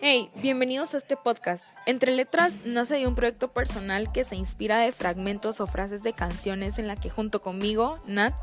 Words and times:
Hey, 0.00 0.30
bienvenidos 0.42 0.94
a 0.94 0.98
este 0.98 1.16
podcast. 1.16 1.64
Entre 1.86 2.12
Letras 2.12 2.58
nace 2.64 2.96
de 2.96 3.06
un 3.06 3.14
proyecto 3.14 3.52
personal 3.52 4.12
que 4.12 4.24
se 4.24 4.36
inspira 4.36 4.78
de 4.78 4.92
fragmentos 4.92 5.60
o 5.60 5.66
frases 5.66 6.02
de 6.02 6.12
canciones 6.12 6.78
en 6.78 6.86
la 6.86 6.96
que 6.96 7.10
junto 7.10 7.40
conmigo, 7.40 8.00
Nat, 8.06 8.34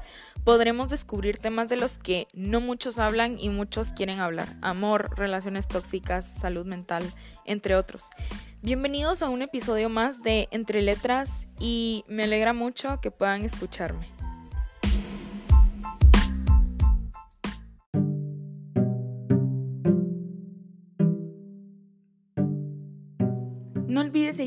podremos 0.44 0.90
descubrir 0.90 1.38
temas 1.38 1.70
de 1.70 1.76
los 1.76 1.98
que 1.98 2.28
no 2.34 2.62
muchos 2.62 3.00
hablan 3.00 3.38
y 3.40 3.50
muchos 3.50 3.90
quieren 3.90 4.20
hablar. 4.20 4.56
Amor, 4.62 5.18
relaciones 5.18 5.67
tóxicas, 5.67 6.26
salud 6.26 6.66
mental, 6.66 7.03
entre 7.46 7.76
otros. 7.76 8.10
Bienvenidos 8.62 9.22
a 9.22 9.29
un 9.29 9.42
episodio 9.42 9.90
más 9.90 10.22
de 10.24 10.47
Entre 10.52 10.81
Letras 10.81 11.47
y 11.60 12.04
me 12.08 12.24
alegra 12.24 12.54
mucho 12.54 12.99
que 13.02 13.12
puedan 13.12 13.44
escucharme. 13.44 14.15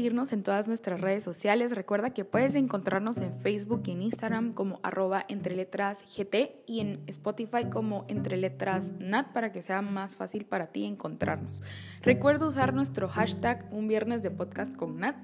En 0.08 0.42
todas 0.42 0.68
nuestras 0.68 1.02
redes 1.02 1.22
sociales. 1.22 1.74
Recuerda 1.74 2.14
que 2.14 2.24
puedes 2.24 2.54
encontrarnos 2.54 3.18
en 3.18 3.38
Facebook 3.40 3.82
y 3.84 3.90
en 3.90 4.00
Instagram 4.00 4.54
como 4.54 4.80
arroba 4.82 5.26
entre 5.28 5.54
letras 5.54 6.02
GT 6.02 6.62
y 6.66 6.80
en 6.80 7.02
Spotify 7.08 7.68
como 7.70 8.06
entre 8.08 8.38
letras 8.38 8.92
NAT 8.98 9.34
para 9.34 9.52
que 9.52 9.60
sea 9.60 9.82
más 9.82 10.16
fácil 10.16 10.46
para 10.46 10.68
ti 10.68 10.86
encontrarnos. 10.86 11.62
Recuerda 12.00 12.48
usar 12.48 12.72
nuestro 12.72 13.06
hashtag 13.06 13.68
un 13.70 13.86
viernes 13.86 14.22
de 14.22 14.30
podcast 14.30 14.74
con 14.74 14.98
Nat, 14.98 15.16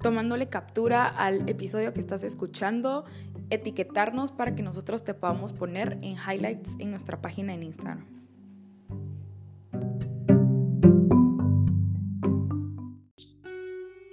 tomándole 0.00 0.48
captura 0.48 1.06
al 1.06 1.48
episodio 1.48 1.92
que 1.94 2.00
estás 2.00 2.24
escuchando, 2.24 3.04
etiquetarnos 3.50 4.32
para 4.32 4.56
que 4.56 4.64
nosotros 4.64 5.04
te 5.04 5.14
podamos 5.14 5.52
poner 5.52 5.98
en 6.02 6.16
highlights 6.16 6.76
en 6.80 6.90
nuestra 6.90 7.22
página 7.22 7.54
en 7.54 7.62
Instagram. 7.62 8.21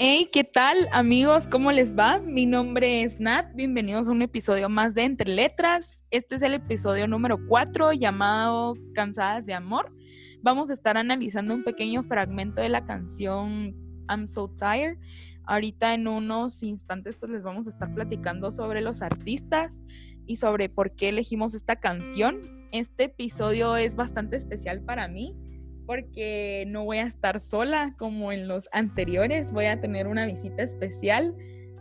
Hey, 0.01 0.29
¿qué 0.31 0.45
tal 0.45 0.87
amigos? 0.93 1.45
¿Cómo 1.45 1.73
les 1.73 1.93
va? 1.93 2.19
Mi 2.19 2.45
nombre 2.45 3.03
es 3.03 3.19
Nat, 3.19 3.53
bienvenidos 3.53 4.07
a 4.07 4.11
un 4.11 4.21
episodio 4.21 4.69
más 4.69 4.95
de 4.95 5.03
Entre 5.03 5.29
Letras. 5.29 6.01
Este 6.09 6.35
es 6.35 6.41
el 6.41 6.53
episodio 6.53 7.05
número 7.05 7.37
4 7.49 7.91
llamado 7.91 8.75
Cansadas 8.93 9.45
de 9.45 9.53
Amor. 9.53 9.93
Vamos 10.41 10.69
a 10.69 10.73
estar 10.73 10.95
analizando 10.95 11.53
un 11.53 11.65
pequeño 11.65 12.03
fragmento 12.03 12.61
de 12.61 12.69
la 12.69 12.85
canción 12.85 13.75
I'm 14.07 14.29
So 14.29 14.47
Tired. 14.47 14.97
Ahorita 15.43 15.93
en 15.93 16.07
unos 16.07 16.63
instantes 16.63 17.17
pues 17.17 17.33
les 17.33 17.43
vamos 17.43 17.67
a 17.67 17.71
estar 17.71 17.93
platicando 17.93 18.53
sobre 18.53 18.79
los 18.79 19.01
artistas 19.01 19.83
y 20.25 20.37
sobre 20.37 20.69
por 20.69 20.95
qué 20.95 21.09
elegimos 21.09 21.53
esta 21.53 21.75
canción. 21.75 22.39
Este 22.71 23.03
episodio 23.03 23.75
es 23.75 23.97
bastante 23.97 24.37
especial 24.37 24.79
para 24.79 25.09
mí 25.09 25.35
porque 25.89 26.65
no 26.67 26.85
voy 26.85 26.99
a 26.99 27.07
estar 27.07 27.39
sola 27.39 27.95
como 27.97 28.31
en 28.31 28.47
los 28.47 28.69
anteriores, 28.73 29.51
voy 29.51 29.65
a 29.65 29.81
tener 29.81 30.07
una 30.07 30.27
visita 30.27 30.61
especial, 30.61 31.35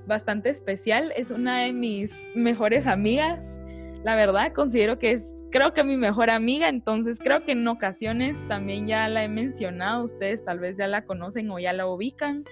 bastante 0.06 0.48
especial, 0.48 1.12
es 1.14 1.30
una 1.30 1.58
de 1.58 1.74
mis 1.74 2.26
mejores 2.34 2.86
amigas, 2.86 3.60
la 4.04 4.16
verdad, 4.16 4.54
considero 4.54 4.98
que 4.98 5.10
es, 5.10 5.34
creo 5.50 5.74
que 5.74 5.84
mi 5.84 5.98
mejor 5.98 6.30
amiga, 6.30 6.70
entonces 6.70 7.18
creo 7.22 7.44
que 7.44 7.52
en 7.52 7.68
ocasiones 7.68 8.42
también 8.48 8.86
ya 8.86 9.06
la 9.08 9.24
he 9.24 9.28
mencionado, 9.28 10.04
ustedes 10.04 10.42
tal 10.42 10.58
vez 10.58 10.78
ya 10.78 10.86
la 10.86 11.04
conocen 11.04 11.50
o 11.50 11.58
ya 11.58 11.74
la 11.74 11.86
ubican, 11.86 12.44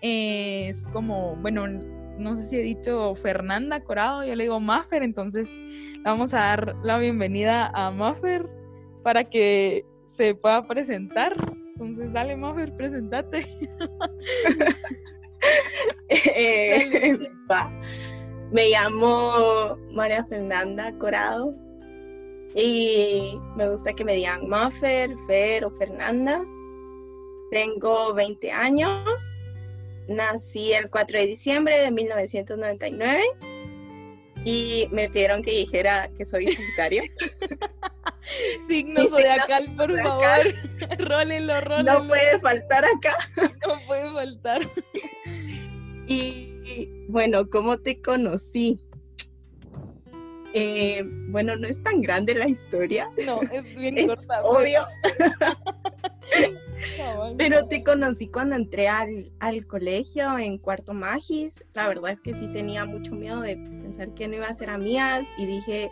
es 0.00 0.86
como, 0.94 1.36
bueno, 1.36 1.66
no 1.66 2.34
sé 2.34 2.44
si 2.44 2.56
he 2.56 2.62
dicho 2.62 3.14
Fernanda 3.14 3.80
Corado, 3.80 4.24
yo 4.24 4.34
le 4.34 4.44
digo 4.44 4.58
Maffer, 4.58 5.02
entonces 5.02 5.50
vamos 6.02 6.32
a 6.32 6.38
dar 6.38 6.76
la 6.82 6.96
bienvenida 6.96 7.70
a 7.74 7.90
Maffer 7.90 8.48
para 9.02 9.24
que 9.24 9.84
se 10.14 10.34
pueda 10.34 10.66
presentar. 10.66 11.34
Entonces, 11.74 12.12
dale, 12.12 12.36
Maffer, 12.36 12.72
presentate. 12.76 13.46
Me 18.52 18.70
llamo 18.70 19.76
María 19.90 20.24
Fernanda 20.26 20.92
Corado 20.98 21.54
y 22.54 23.36
me 23.56 23.68
gusta 23.68 23.92
que 23.92 24.04
me 24.04 24.14
digan 24.14 24.48
Maffer, 24.48 25.16
Fer 25.26 25.64
o 25.64 25.72
Fernanda. 25.72 26.44
Tengo 27.50 28.14
20 28.14 28.52
años. 28.52 29.20
Nací 30.06 30.72
el 30.72 30.88
4 30.88 31.18
de 31.18 31.26
diciembre 31.26 31.80
de 31.80 31.90
1999 31.90 33.22
y 34.44 34.86
me 34.92 35.08
pidieron 35.08 35.42
que 35.42 35.50
dijera 35.50 36.10
que 36.16 36.24
soy 36.24 36.46
Sagitario. 36.52 37.02
Signo 38.66 39.06
zodiacal, 39.08 39.74
por 39.76 39.96
favor. 40.00 40.54
Rólenlo, 40.98 41.60
rólenlo. 41.60 42.00
No 42.00 42.08
puede 42.08 42.38
faltar 42.40 42.84
acá. 42.84 43.16
No 43.66 43.78
puede 43.86 44.10
faltar. 44.12 44.62
Y, 46.06 47.06
bueno, 47.08 47.48
¿cómo 47.48 47.78
te 47.78 48.00
conocí? 48.00 48.80
Eh, 50.52 51.02
bueno, 51.28 51.56
no 51.56 51.66
es 51.66 51.82
tan 51.82 52.00
grande 52.00 52.34
la 52.34 52.48
historia. 52.48 53.10
No, 53.24 53.40
es 53.42 53.64
bien 53.74 54.06
corta. 54.06 54.44
Obvio. 54.44 54.86
Pero 57.38 57.66
te 57.66 57.82
conocí 57.82 58.28
cuando 58.28 58.54
entré 58.54 58.88
al, 58.88 59.32
al, 59.40 59.66
colegio 59.66 60.38
en 60.38 60.58
cuarto 60.58 60.92
magis. 60.92 61.64
La 61.72 61.88
verdad 61.88 62.12
es 62.12 62.20
que 62.20 62.34
sí 62.34 62.46
tenía 62.48 62.84
mucho 62.84 63.14
miedo 63.14 63.40
de 63.40 63.56
pensar 63.56 64.14
que 64.14 64.28
no 64.28 64.36
iba 64.36 64.46
a 64.46 64.54
ser 64.54 64.70
amigas 64.70 65.26
y 65.38 65.46
dije, 65.46 65.90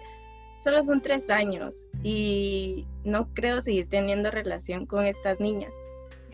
solo 0.62 0.82
son 0.82 1.02
tres 1.02 1.30
años 1.30 1.86
y 2.02 2.86
no 3.04 3.28
creo 3.34 3.60
seguir 3.60 3.88
teniendo 3.88 4.30
relación 4.30 4.86
con 4.86 5.04
estas 5.06 5.40
niñas. 5.40 5.72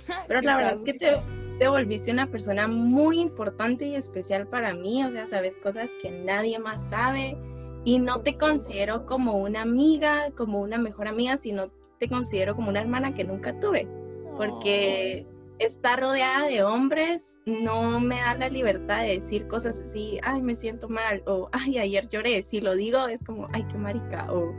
Pero 0.28 0.40
la 0.42 0.56
verdad 0.56 0.72
es 0.72 0.82
que 0.82 0.94
te, 0.94 1.20
te 1.58 1.68
volviste 1.68 2.10
una 2.10 2.26
persona 2.26 2.68
muy 2.68 3.20
importante 3.20 3.86
y 3.86 3.94
especial 3.94 4.46
para 4.46 4.74
mí, 4.74 5.04
o 5.04 5.10
sea, 5.10 5.26
sabes 5.26 5.56
cosas 5.56 5.90
que 6.02 6.10
nadie 6.10 6.58
más 6.58 6.90
sabe 6.90 7.36
y 7.84 7.98
no 7.98 8.20
te 8.20 8.36
considero 8.36 9.06
como 9.06 9.38
una 9.38 9.62
amiga, 9.62 10.30
como 10.36 10.60
una 10.60 10.78
mejor 10.78 11.08
amiga, 11.08 11.36
sino 11.36 11.70
te 11.98 12.08
considero 12.08 12.54
como 12.54 12.68
una 12.68 12.80
hermana 12.80 13.14
que 13.14 13.24
nunca 13.24 13.58
tuve, 13.58 13.88
porque 14.36 15.26
estar 15.58 16.00
rodeada 16.00 16.46
de 16.46 16.62
hombres 16.62 17.38
no 17.46 18.00
me 18.00 18.16
da 18.16 18.34
la 18.34 18.48
libertad 18.48 19.02
de 19.02 19.18
decir 19.18 19.46
cosas 19.46 19.80
así, 19.80 20.18
ay, 20.22 20.42
me 20.42 20.56
siento 20.56 20.88
mal, 20.88 21.22
o 21.26 21.48
ay, 21.52 21.78
ayer 21.78 22.08
lloré. 22.08 22.42
Si 22.42 22.60
lo 22.60 22.74
digo 22.76 23.06
es 23.08 23.24
como, 23.24 23.48
ay, 23.52 23.64
qué 23.70 23.78
marica, 23.78 24.32
o, 24.32 24.54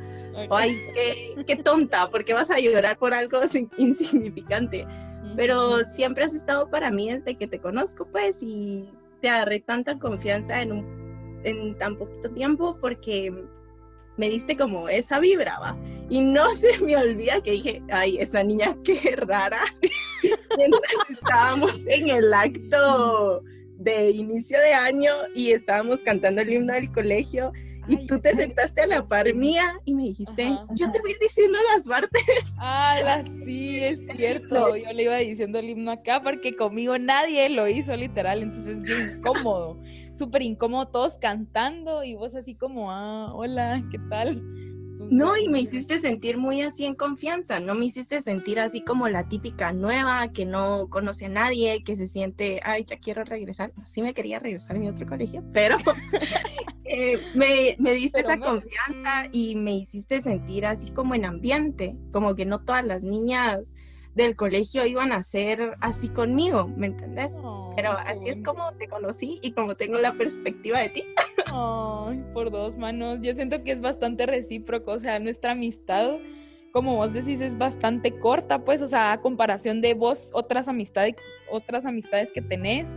ay, 0.52 0.78
qué, 1.46 1.56
tonta, 1.58 2.10
porque 2.10 2.34
vas 2.34 2.52
a 2.52 2.60
llorar 2.60 2.98
por 2.98 3.14
algo 3.14 3.40
insignificante. 3.78 4.86
Pero 5.36 5.86
siempre 5.86 6.26
has 6.26 6.34
estado 6.34 6.70
para 6.70 6.92
mí 6.92 7.12
desde 7.12 7.36
que 7.36 7.48
te 7.48 7.60
conozco, 7.60 8.08
pues, 8.12 8.42
y 8.42 8.90
te 9.22 9.30
agarré 9.30 9.60
tanta 9.60 10.00
confianza 10.00 10.62
en, 10.62 10.72
un, 10.72 11.42
en 11.44 11.78
tan 11.78 11.98
poquito 11.98 12.30
tiempo 12.32 12.78
porque 12.82 13.34
me 14.20 14.30
diste 14.30 14.58
como 14.58 14.90
esa 14.90 15.20
vibra, 15.20 15.60
¿va? 15.60 15.78
Y 16.10 16.20
no 16.20 16.50
se 16.56 16.84
me 16.84 16.98
olvida 16.98 17.42
que 17.42 17.52
dije, 17.52 17.82
ay, 17.90 18.18
esa 18.18 18.44
niña 18.44 18.76
qué 18.84 19.16
rara. 19.16 19.62
Mientras 20.60 21.10
estábamos 21.10 21.86
en 21.86 22.10
el 22.10 22.34
acto 22.34 23.42
de 23.78 24.12
inicio 24.12 24.60
de 24.60 24.74
año 24.74 25.14
y 25.34 25.52
estábamos 25.52 26.02
cantando 26.02 26.42
el 26.42 26.52
himno 26.52 26.74
del 26.74 26.92
colegio 26.92 27.54
y 27.88 28.06
tú 28.06 28.20
te 28.20 28.36
sentaste 28.36 28.82
a 28.82 28.88
la 28.88 29.08
par 29.08 29.34
mía 29.34 29.80
y 29.86 29.94
me 29.94 30.04
dijiste, 30.04 30.50
yo 30.76 30.92
te 30.92 31.00
voy 31.00 31.12
a 31.12 31.14
ir 31.14 31.20
diciendo 31.22 31.58
las 31.74 31.88
partes. 31.88 32.56
Ah, 32.58 33.24
sí, 33.46 33.80
es 33.84 34.06
cierto. 34.16 34.76
Yo 34.76 34.92
le 34.92 35.04
iba 35.04 35.16
diciendo 35.16 35.60
el 35.60 35.70
himno 35.70 35.92
acá 35.92 36.22
porque 36.22 36.56
conmigo 36.56 37.00
nadie 37.00 37.50
lo 37.50 37.68
hizo 37.68 37.96
literal, 37.96 38.44
entonces 38.44 38.76
es 38.76 38.82
bien 38.84 39.18
incómodo, 39.18 39.80
súper 40.14 40.42
incómodo 40.42 40.90
todos 40.90 41.18
cantando 41.18 42.04
y 42.04 42.16
vos 42.16 42.36
así 42.36 42.54
como, 42.54 42.92
ah, 42.92 43.34
hola, 43.34 43.82
¿qué 43.92 43.98
tal? 44.10 44.44
No, 45.00 45.38
y 45.38 45.48
me 45.50 45.62
hiciste 45.62 46.00
sentir 46.00 46.38
muy 46.38 46.62
así 46.62 46.86
en 46.86 46.96
confianza, 46.96 47.60
no 47.60 47.76
me 47.76 47.86
hiciste 47.86 48.22
sentir 48.22 48.60
así 48.60 48.82
como 48.82 49.08
la 49.08 49.28
típica 49.28 49.72
nueva 49.72 50.32
que 50.32 50.46
no 50.46 50.88
conoce 50.90 51.26
a 51.26 51.30
nadie, 51.30 51.84
que 51.84 51.96
se 51.96 52.08
siente, 52.08 52.60
ay, 52.64 52.86
ya 52.86 52.98
quiero 52.98 53.24
regresar. 53.24 53.72
Sí 53.86 54.02
me 54.02 54.14
quería 54.14 54.40
regresar 54.40 54.76
a 54.76 54.80
mi 54.80 54.90
otro 54.90 55.06
colegio, 55.06 55.44
pero 55.54 55.78
eh, 56.86 57.20
me, 57.34 57.76
me, 57.80 57.94
diste 57.94 58.22
esa 58.22 58.38
confianza 58.38 59.28
y 59.32 59.56
me 59.56 59.74
hiciste 59.74 60.22
sentir 60.22 60.66
así 60.66 60.92
como 60.92 61.16
en 61.16 61.26
ambiente, 61.26 61.96
como 62.12 62.36
que 62.36 62.46
no 62.46 62.60
todas 62.62 62.86
las 62.86 63.04
niñas 63.04 63.74
del 64.24 64.36
colegio 64.36 64.86
iban 64.86 65.12
a 65.12 65.24
ser 65.24 65.76
así 65.80 66.10
conmigo, 66.10 66.68
¿me 66.68 66.88
entendés? 66.88 67.38
Pero 67.76 67.92
así 67.92 68.30
es 68.30 68.42
como 68.42 68.72
te 68.74 68.88
conocí 68.88 69.40
y 69.42 69.52
como 69.52 69.76
tengo 69.76 69.98
la 69.98 70.14
perspectiva 70.14 70.80
de 70.80 70.90
ti. 70.90 71.04
Ay, 71.48 72.24
por 72.34 72.52
dos 72.52 72.78
manos. 72.78 73.20
Yo 73.22 73.34
siento 73.34 73.64
que 73.64 73.72
es 73.72 73.82
bastante 73.82 74.26
recíproco, 74.26 74.92
o 74.92 75.00
sea, 75.00 75.20
nuestra 75.20 75.52
amistad, 75.52 76.18
como 76.72 76.98
vos 76.98 77.14
decís, 77.14 77.40
es 77.42 77.58
bastante 77.58 78.20
corta, 78.20 78.64
pues, 78.66 78.82
o 78.82 78.88
sea, 78.88 79.14
a 79.14 79.22
comparación 79.22 79.82
de 79.82 79.94
vos, 79.94 80.32
otras 80.34 80.68
amistades, 80.68 81.16
otras 81.50 81.86
amistades 81.86 82.32
que 82.32 82.42
tenés, 82.42 82.92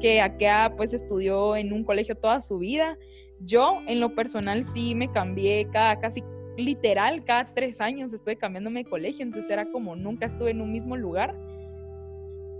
que 0.00 0.20
acá 0.20 0.74
pues 0.76 0.92
estudió 0.92 1.56
en 1.56 1.72
un 1.72 1.84
colegio 1.84 2.16
toda 2.16 2.42
su 2.42 2.58
vida. 2.58 2.98
Yo, 3.40 3.80
en 3.86 4.00
lo 4.00 4.14
personal, 4.14 4.64
sí 4.64 4.94
me 4.94 5.10
cambié 5.10 5.68
cada 5.70 5.98
casi 6.00 6.22
literal, 6.56 7.24
cada 7.24 7.52
tres 7.52 7.80
años 7.80 8.12
estuve 8.12 8.36
cambiándome 8.36 8.84
de 8.84 8.90
colegio, 8.90 9.22
entonces 9.24 9.50
era 9.50 9.70
como 9.70 9.96
nunca 9.96 10.26
estuve 10.26 10.50
en 10.50 10.60
un 10.60 10.72
mismo 10.72 10.96
lugar. 10.96 11.34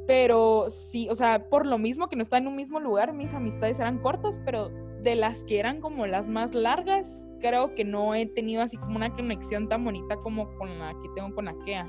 Pero 0.06 0.66
sí, 0.70 1.08
o 1.10 1.14
sea, 1.14 1.48
por 1.48 1.66
lo 1.66 1.78
mismo 1.78 2.08
que 2.08 2.16
no 2.16 2.22
está 2.22 2.38
en 2.38 2.46
un 2.46 2.56
mismo 2.56 2.78
lugar, 2.78 3.12
mis 3.12 3.34
amistades 3.34 3.80
eran 3.80 3.98
cortas, 3.98 4.40
pero 4.44 4.70
de 5.02 5.16
las 5.16 5.42
que 5.44 5.58
eran 5.58 5.80
como 5.80 6.06
las 6.06 6.28
más 6.28 6.54
largas, 6.54 7.20
creo 7.40 7.74
que 7.74 7.84
no 7.84 8.14
he 8.14 8.26
tenido 8.26 8.62
así 8.62 8.76
como 8.76 8.96
una 8.96 9.14
conexión 9.14 9.68
tan 9.68 9.84
bonita 9.84 10.16
como 10.16 10.54
con 10.56 10.78
la 10.78 10.92
que 11.02 11.08
tengo 11.14 11.34
con 11.34 11.48
Akea. 11.48 11.88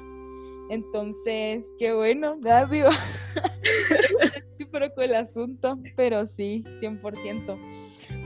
Entonces, 0.69 1.65
qué 1.79 1.93
bueno, 1.93 2.37
gracias. 2.41 2.95
sí, 4.57 4.65
pero 4.65 4.93
con 4.93 5.03
el 5.05 5.15
asunto, 5.15 5.79
pero 5.95 6.25
sí, 6.25 6.63
100%. 6.81 7.57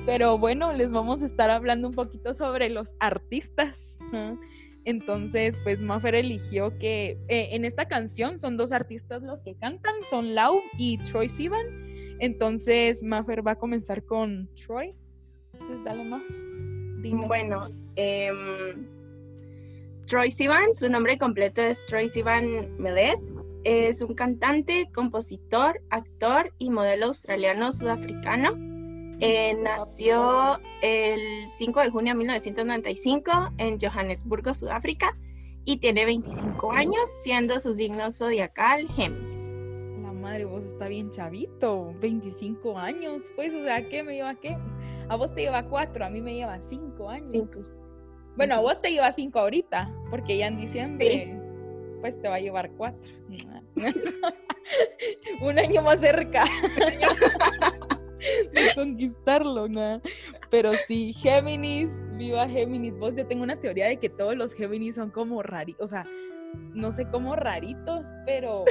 Pero 0.06 0.38
bueno, 0.38 0.74
les 0.74 0.92
vamos 0.92 1.22
a 1.22 1.26
estar 1.26 1.50
hablando 1.50 1.88
un 1.88 1.94
poquito 1.94 2.34
sobre 2.34 2.70
los 2.70 2.96
artistas. 3.00 3.98
Entonces, 4.84 5.60
pues 5.64 5.80
Maffer 5.80 6.16
eligió 6.16 6.78
que 6.80 7.20
eh, 7.28 7.50
en 7.52 7.66
esta 7.66 7.88
canción 7.88 8.40
son 8.40 8.58
dos 8.58 8.72
artistas 8.72 9.22
los 9.22 9.44
que 9.44 9.56
cantan, 9.56 9.94
son 10.10 10.34
Lau 10.34 10.60
y 10.78 10.98
Troy 11.00 11.30
Sivan. 11.30 11.66
Entonces, 12.20 13.04
Maffer 13.04 13.46
va 13.46 13.52
a 13.52 13.56
comenzar 13.56 14.04
con 14.04 14.50
Troy. 14.56 14.96
Entonces, 15.54 15.84
dale, 15.84 16.04
Maf. 16.04 16.24
Bueno, 17.28 17.70
em, 17.96 19.01
Troy 20.08 20.32
Sivan, 20.32 20.74
su 20.74 20.90
nombre 20.90 21.18
completo 21.18 21.62
es 21.62 21.86
Troy 21.86 22.10
Sivan 22.10 22.78
Melet. 22.78 23.20
Es 23.64 24.02
un 24.02 24.16
cantante, 24.16 24.90
compositor, 24.94 25.82
actor 25.90 26.54
y 26.58 26.70
modelo 26.70 27.08
australiano 27.08 27.72
sudafricano. 27.72 28.72
Eh, 29.20 29.54
nació 29.54 30.60
el 30.82 31.48
5 31.48 31.80
de 31.82 31.90
junio 31.92 32.14
de 32.14 32.18
1995 32.18 33.32
en 33.60 33.80
Johannesburgo, 33.80 34.54
Sudáfrica, 34.54 35.16
y 35.64 35.78
tiene 35.78 36.06
25 36.06 36.72
años, 36.72 37.08
siendo 37.22 37.60
su 37.60 37.74
signo 37.76 38.10
zodiacal 38.10 38.88
Géminis. 38.90 39.38
La 40.02 40.12
madre, 40.12 40.46
vos 40.46 40.64
está 40.64 40.88
bien 40.88 41.12
chavito, 41.12 41.94
25 42.02 42.80
años, 42.80 43.32
pues, 43.36 43.54
o 43.54 43.64
sea, 43.64 43.88
¿qué 43.88 44.02
me 44.02 44.16
lleva 44.16 44.34
qué? 44.34 44.58
A 45.08 45.16
vos 45.16 45.34
te 45.36 45.42
lleva 45.42 45.68
4, 45.68 46.04
a 46.04 46.10
mí 46.10 46.20
me 46.20 46.34
lleva 46.34 46.60
5 46.60 47.10
años. 47.10 47.72
Bueno, 48.36 48.56
a 48.56 48.60
vos 48.60 48.82
te 48.82 48.92
lleva 48.92 49.12
cinco 49.12 49.40
ahorita, 49.40 49.94
porque 50.10 50.38
ya 50.38 50.48
en 50.48 50.58
diciembre, 50.58 51.38
pues 52.00 52.20
te 52.22 52.28
va 52.28 52.36
a 52.36 52.40
llevar 52.40 52.72
cuatro. 52.72 53.12
Un 55.42 55.60
año 55.60 55.82
más 55.82 56.00
cerca 56.00 56.44
de 58.54 58.76
conquistarlo, 58.76 59.68
¿no? 59.68 60.02
Pero 60.50 60.74
sí, 60.88 61.14
Géminis, 61.14 61.90
viva 62.18 62.48
Géminis. 62.48 62.98
Vos, 62.98 63.16
yo 63.16 63.26
tengo 63.26 63.44
una 63.44 63.60
teoría 63.60 63.88
de 63.88 63.98
que 63.98 64.10
todos 64.10 64.36
los 64.36 64.54
Géminis 64.54 64.96
son 64.96 65.10
como 65.10 65.42
raritos, 65.42 65.86
o 65.86 65.88
sea, 65.88 66.06
no 66.74 66.92
sé 66.92 67.08
cómo 67.10 67.36
raritos, 67.36 68.12
pero 68.26 68.66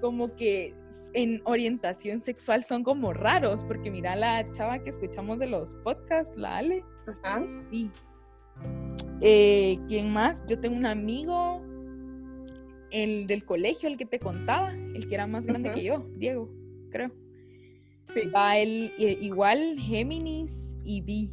como 0.00 0.34
que 0.36 0.74
en 1.12 1.42
orientación 1.44 2.22
sexual 2.22 2.64
son 2.64 2.84
como 2.84 3.12
raros, 3.12 3.64
porque 3.64 3.90
mira 3.90 4.16
la 4.16 4.50
chava 4.52 4.82
que 4.82 4.90
escuchamos 4.90 5.38
de 5.38 5.48
los 5.48 5.74
podcasts, 5.76 6.36
la 6.36 6.58
Ale. 6.58 6.84
Ajá. 7.06 7.44
Y 7.70 7.90
eh, 9.20 9.78
¿Quién 9.88 10.12
más? 10.12 10.42
Yo 10.46 10.58
tengo 10.60 10.76
un 10.76 10.86
amigo, 10.86 11.62
el 12.90 13.26
del 13.26 13.44
colegio, 13.44 13.88
el 13.88 13.96
que 13.96 14.06
te 14.06 14.18
contaba, 14.18 14.72
el 14.72 15.08
que 15.08 15.14
era 15.14 15.26
más 15.26 15.46
grande 15.46 15.72
que 15.72 15.84
yo, 15.84 16.06
Diego, 16.16 16.50
creo. 16.90 17.10
Sí. 18.14 18.22
Va 18.34 18.58
él, 18.58 18.92
igual 18.98 19.78
Géminis 19.78 20.76
y 20.84 21.00
Vi. 21.02 21.30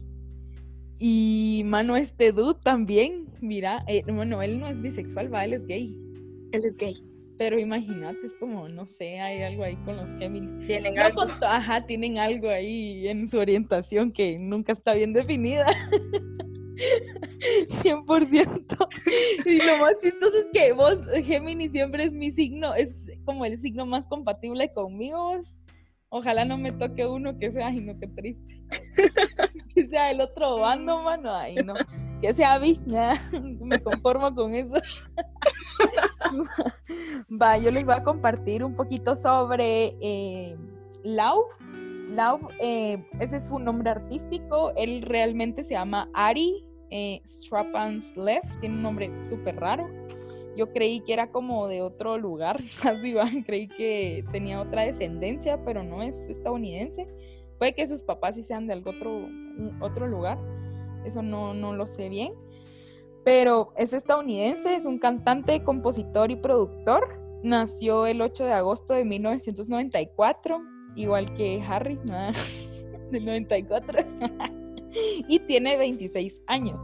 Y 0.98 1.64
mano, 1.66 1.96
este 1.98 2.32
dude 2.32 2.60
también, 2.62 3.28
mira, 3.42 3.84
eh, 3.88 4.04
bueno, 4.08 4.42
él 4.42 4.60
no 4.60 4.68
es 4.68 4.82
bisexual, 4.82 5.34
va, 5.34 5.46
él 5.46 5.54
es 5.54 5.66
gay. 5.68 5.98
Él 6.52 6.66
es 6.66 6.78
gay. 6.78 6.96
Pero 7.38 7.60
imagínate, 7.60 8.26
es 8.26 8.34
como, 8.36 8.70
no 8.70 8.86
sé, 8.86 9.20
hay 9.20 9.42
algo 9.42 9.64
ahí 9.64 9.76
con 9.84 9.98
los 9.98 10.12
Géminis. 10.14 10.58
Tienen 10.66 10.98
algo. 10.98 11.24
ajá, 11.42 11.86
tienen 11.86 12.18
algo 12.18 12.48
ahí 12.48 13.08
en 13.08 13.28
su 13.28 13.38
orientación 13.38 14.12
que 14.12 14.40
nunca 14.40 14.72
está 14.72 14.94
bien 14.94 15.12
definida. 15.12 15.66
100%. 17.70 18.88
Y 19.46 19.66
lo 19.66 19.78
más 19.78 19.98
chistoso 20.00 20.38
es 20.38 20.48
que 20.54 20.74
vos, 20.74 21.00
Géminis, 21.24 21.72
siempre 21.72 22.06
es 22.06 22.14
mi 22.14 22.32
signo, 22.32 22.74
es 22.74 23.06
como 23.24 23.46
el 23.46 23.58
signo 23.58 23.86
más 23.86 24.06
compatible 24.08 24.72
conmigo. 24.74 25.40
Ojalá 26.10 26.46
no 26.46 26.58
me 26.58 26.72
toque 26.72 27.06
uno 27.06 27.38
que 27.38 27.52
sea, 27.52 27.68
ay, 27.68 27.82
no, 27.82 27.98
qué 28.00 28.08
triste. 28.08 28.62
que 29.76 29.88
sea 29.88 30.12
el 30.12 30.22
otro 30.22 30.60
bando, 30.60 31.02
mano, 31.02 31.34
ay, 31.34 31.56
no. 31.56 31.74
Que 32.22 32.34
sea 32.34 32.58
vi, 32.58 32.80
me 33.62 33.82
conformo 33.82 34.34
con 34.34 34.56
eso. 34.56 34.76
Va, 37.42 37.58
yo 37.58 37.72
les 37.72 37.86
voy 37.86 37.96
a 37.96 38.04
compartir 38.04 38.64
un 38.64 38.76
poquito 38.76 39.16
sobre 39.16 39.96
eh, 40.02 40.58
Lau 41.04 41.46
Lau, 42.10 42.40
eh, 42.60 43.04
ese 43.20 43.38
es 43.38 43.46
su 43.46 43.60
nombre 43.60 43.90
artístico. 43.90 44.72
Él 44.76 45.02
realmente 45.02 45.64
se 45.64 45.74
llama 45.74 46.10
Ari 46.14 46.64
eh, 46.92 47.22
Strapan 47.26 48.02
Tiene 48.60 48.76
un 48.76 48.82
nombre 48.82 49.12
súper 49.24 49.56
raro. 49.58 49.88
Yo 50.56 50.72
creí 50.72 51.02
que 51.02 51.14
era 51.14 51.32
como 51.32 51.68
de 51.68 51.82
otro 51.82 52.18
lugar, 52.18 52.62
así 52.84 53.14
va. 53.14 53.30
Creí 53.46 53.68
que 53.68 54.24
tenía 54.32 54.62
otra 54.62 54.84
descendencia, 54.84 55.64
pero 55.66 55.84
no 55.84 56.02
es 56.02 56.16
estadounidense. 56.30 57.08
Puede 57.58 57.74
que 57.74 57.88
sus 57.88 58.04
papás 58.04 58.36
sí 58.36 58.44
sean 58.44 58.68
de 58.68 58.74
algún 58.74 58.96
otro, 58.96 59.30
otro 59.82 60.08
lugar. 60.08 60.38
Eso 61.06 61.22
no, 61.22 61.54
no 61.54 61.74
lo 61.74 61.88
sé 61.88 62.10
bien. 62.10 62.34
Pero 63.24 63.74
es 63.76 63.94
estadounidense, 63.94 64.76
es 64.76 64.86
un 64.86 65.00
cantante, 65.00 65.64
compositor 65.64 66.32
y 66.32 66.36
productor. 66.36 67.20
Nació 67.44 68.06
el 68.06 68.22
8 68.22 68.46
de 68.46 68.54
agosto 68.54 68.94
de 68.94 69.04
1994 69.06 70.75
igual 70.96 71.34
que 71.34 71.62
Harry, 71.68 72.00
del 73.12 73.26
94, 73.26 74.00
y 75.28 75.40
tiene 75.40 75.78
26 75.78 76.42
años. 76.48 76.84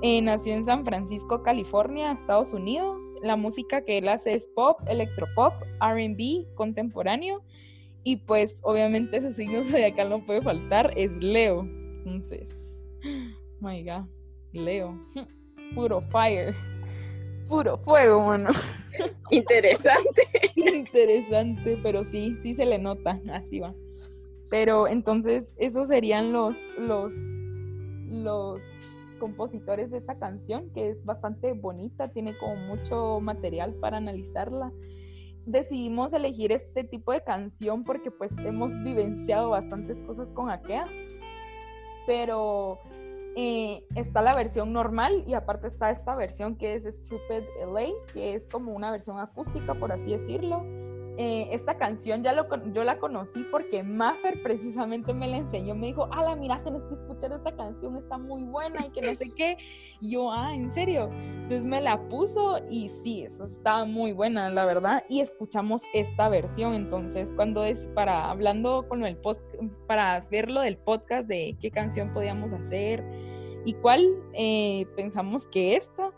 Eh, 0.00 0.22
nació 0.22 0.54
en 0.54 0.64
San 0.64 0.84
Francisco, 0.84 1.42
California, 1.42 2.12
Estados 2.12 2.52
Unidos. 2.52 3.02
La 3.20 3.36
música 3.36 3.84
que 3.84 3.98
él 3.98 4.08
hace 4.08 4.32
es 4.32 4.46
pop, 4.46 4.78
electropop, 4.86 5.54
RB, 5.80 6.46
contemporáneo. 6.54 7.42
Y 8.04 8.16
pues 8.16 8.60
obviamente 8.62 9.20
su 9.20 9.32
signo 9.32 9.62
zodiacal 9.64 10.08
no 10.10 10.24
puede 10.24 10.40
faltar, 10.40 10.92
es 10.96 11.12
Leo. 11.16 11.62
Entonces, 12.06 12.84
my 13.60 13.82
God, 13.82 14.04
Leo. 14.52 14.96
Puro 15.74 16.00
fire. 16.12 16.54
Puro 17.48 17.78
fuego, 17.78 18.24
mano. 18.24 18.50
Interesante. 19.30 20.47
Interesante, 20.74 21.78
pero 21.82 22.04
sí, 22.04 22.36
sí 22.42 22.54
se 22.54 22.66
le 22.66 22.78
nota, 22.78 23.20
así 23.32 23.60
va. 23.60 23.74
Pero 24.50 24.88
entonces, 24.88 25.52
esos 25.56 25.88
serían 25.88 26.32
los, 26.32 26.74
los, 26.78 27.14
los 28.08 28.64
compositores 29.18 29.90
de 29.90 29.98
esta 29.98 30.18
canción, 30.18 30.70
que 30.70 30.90
es 30.90 31.04
bastante 31.04 31.52
bonita, 31.52 32.08
tiene 32.08 32.36
como 32.38 32.56
mucho 32.56 33.20
material 33.20 33.74
para 33.74 33.98
analizarla. 33.98 34.72
Decidimos 35.44 36.12
elegir 36.12 36.52
este 36.52 36.84
tipo 36.84 37.12
de 37.12 37.22
canción 37.22 37.84
porque 37.84 38.10
pues 38.10 38.32
hemos 38.38 38.72
vivenciado 38.82 39.50
bastantes 39.50 39.98
cosas 40.00 40.30
con 40.30 40.50
Akea, 40.50 40.86
pero 42.06 42.78
está 43.36 44.22
la 44.22 44.34
versión 44.34 44.72
normal 44.72 45.24
y 45.26 45.34
aparte 45.34 45.68
está 45.68 45.90
esta 45.90 46.14
versión 46.14 46.56
que 46.56 46.74
es 46.74 46.84
Stupid 46.84 47.44
LA, 47.72 47.90
que 48.12 48.34
es 48.34 48.48
como 48.48 48.72
una 48.72 48.90
versión 48.90 49.18
acústica, 49.18 49.74
por 49.74 49.92
así 49.92 50.12
decirlo. 50.12 50.64
Eh, 51.20 51.48
esta 51.50 51.76
canción 51.76 52.22
ya 52.22 52.32
lo, 52.32 52.46
yo 52.72 52.84
la 52.84 53.00
conocí 53.00 53.44
porque 53.50 53.82
Maffer 53.82 54.40
precisamente 54.40 55.12
me 55.12 55.26
la 55.26 55.38
enseñó, 55.38 55.74
me 55.74 55.88
dijo, 55.88 56.08
ala, 56.12 56.36
mira, 56.36 56.62
tenés 56.62 56.84
que 56.84 56.94
escuchar 56.94 57.32
esta 57.32 57.56
canción, 57.56 57.96
está 57.96 58.18
muy 58.18 58.44
buena 58.44 58.86
y 58.86 58.90
que 58.90 59.02
no 59.02 59.12
sé 59.16 59.28
qué. 59.34 59.56
Yo, 60.00 60.30
ah, 60.30 60.54
¿en 60.54 60.70
serio? 60.70 61.10
Entonces 61.12 61.64
me 61.64 61.80
la 61.80 62.08
puso 62.08 62.60
y 62.70 62.88
sí, 62.88 63.24
eso 63.24 63.46
está 63.46 63.84
muy 63.84 64.12
buena, 64.12 64.48
la 64.50 64.64
verdad. 64.64 65.02
Y 65.08 65.18
escuchamos 65.18 65.82
esta 65.92 66.28
versión, 66.28 66.74
entonces 66.74 67.32
cuando 67.34 67.64
es 67.64 67.86
para, 67.96 68.30
hablando 68.30 68.86
con 68.88 69.04
el 69.04 69.16
post, 69.16 69.42
para 69.88 70.20
ver 70.30 70.48
lo 70.48 70.60
del 70.60 70.76
podcast 70.76 71.26
de 71.26 71.56
qué 71.60 71.72
canción 71.72 72.12
podíamos 72.12 72.54
hacer 72.54 73.02
y 73.64 73.74
cuál, 73.74 74.06
eh, 74.34 74.86
pensamos 74.94 75.48
que 75.48 75.74
esta 75.74 76.12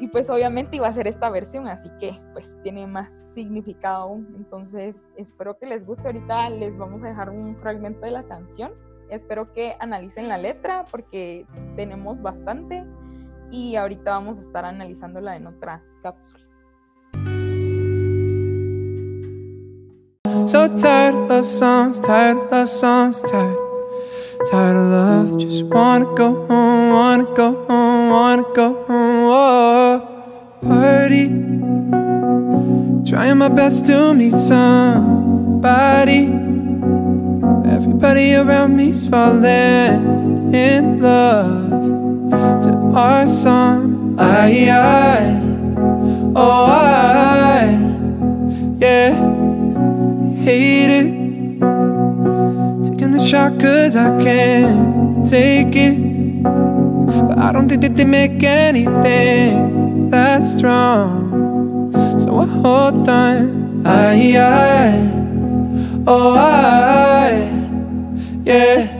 y 0.00 0.08
pues 0.08 0.30
obviamente 0.30 0.76
iba 0.76 0.88
a 0.88 0.92
ser 0.92 1.06
esta 1.06 1.28
versión, 1.28 1.68
así 1.68 1.90
que 2.00 2.18
pues 2.32 2.56
tiene 2.62 2.86
más 2.86 3.22
significado 3.26 4.04
aún. 4.04 4.34
Entonces 4.34 5.10
espero 5.16 5.58
que 5.58 5.66
les 5.66 5.84
guste. 5.84 6.06
Ahorita 6.08 6.48
les 6.48 6.76
vamos 6.76 7.02
a 7.02 7.08
dejar 7.08 7.28
un 7.28 7.54
fragmento 7.58 8.06
de 8.06 8.10
la 8.10 8.22
canción. 8.22 8.72
Espero 9.10 9.52
que 9.52 9.76
analicen 9.78 10.26
la 10.28 10.38
letra 10.38 10.86
porque 10.90 11.46
tenemos 11.76 12.22
bastante 12.22 12.86
y 13.50 13.76
ahorita 13.76 14.12
vamos 14.12 14.38
a 14.38 14.40
estar 14.40 14.64
analizándola 14.64 15.36
en 15.36 15.48
otra 15.48 15.82
cápsula. 16.02 16.44
So 20.46 20.66
tired 20.78 21.30
of 21.30 21.44
songs, 21.44 22.00
tired 22.00 22.38
of 22.50 22.68
songs, 22.70 23.22
tired, 23.22 23.54
of 24.50 24.90
love. 24.90 25.38
Just 25.38 25.64
wanna 25.64 26.06
go 26.16 26.46
home, 26.48 26.92
wanna 26.94 27.24
go 27.36 27.66
home, 27.68 28.10
wanna 28.10 28.44
go 28.54 28.84
home. 28.88 29.79
Trying 33.10 33.38
my 33.38 33.48
best 33.48 33.86
to 33.86 34.12
meet 34.12 34.34
somebody. 34.34 36.26
Everybody 37.64 38.34
around 38.34 38.76
me's 38.76 39.08
falling 39.08 40.52
in 40.54 41.00
love 41.00 41.70
to 42.64 42.72
our 42.94 43.26
song. 43.26 44.16
I, 44.18 44.68
I, 44.68 45.40
oh, 46.36 46.66
I, 46.66 47.70
yeah, 48.78 49.14
hate 50.44 50.90
it. 50.90 51.10
Taking 52.84 53.12
the 53.12 53.20
shot 53.26 53.58
cause 53.58 53.96
I 53.96 54.22
can't 54.22 55.26
take 55.26 55.74
it. 55.74 56.42
But 56.42 57.38
I 57.38 57.50
don't 57.50 57.66
think 57.66 57.80
that 57.80 57.96
they 57.96 58.04
make 58.04 58.42
anything 58.42 59.89
that 60.10 60.42
strong. 60.42 61.92
So 62.18 62.38
I 62.38 62.46
hold 62.46 63.08
on. 63.08 63.86
I, 63.86 64.36
I, 64.36 66.02
oh, 66.06 66.34
I, 66.36 67.48
yeah. 68.44 68.96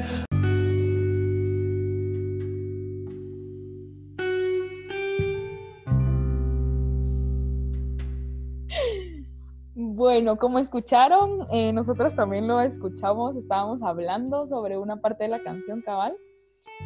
Bueno, 9.74 10.38
como 10.38 10.58
escucharon, 10.58 11.46
eh, 11.50 11.72
nosotros 11.74 12.14
también 12.14 12.48
lo 12.48 12.60
escuchamos, 12.60 13.36
estábamos 13.36 13.82
hablando 13.82 14.46
sobre 14.46 14.78
una 14.78 14.96
parte 14.96 15.24
de 15.24 15.30
la 15.30 15.42
canción 15.42 15.82
cabal 15.82 16.16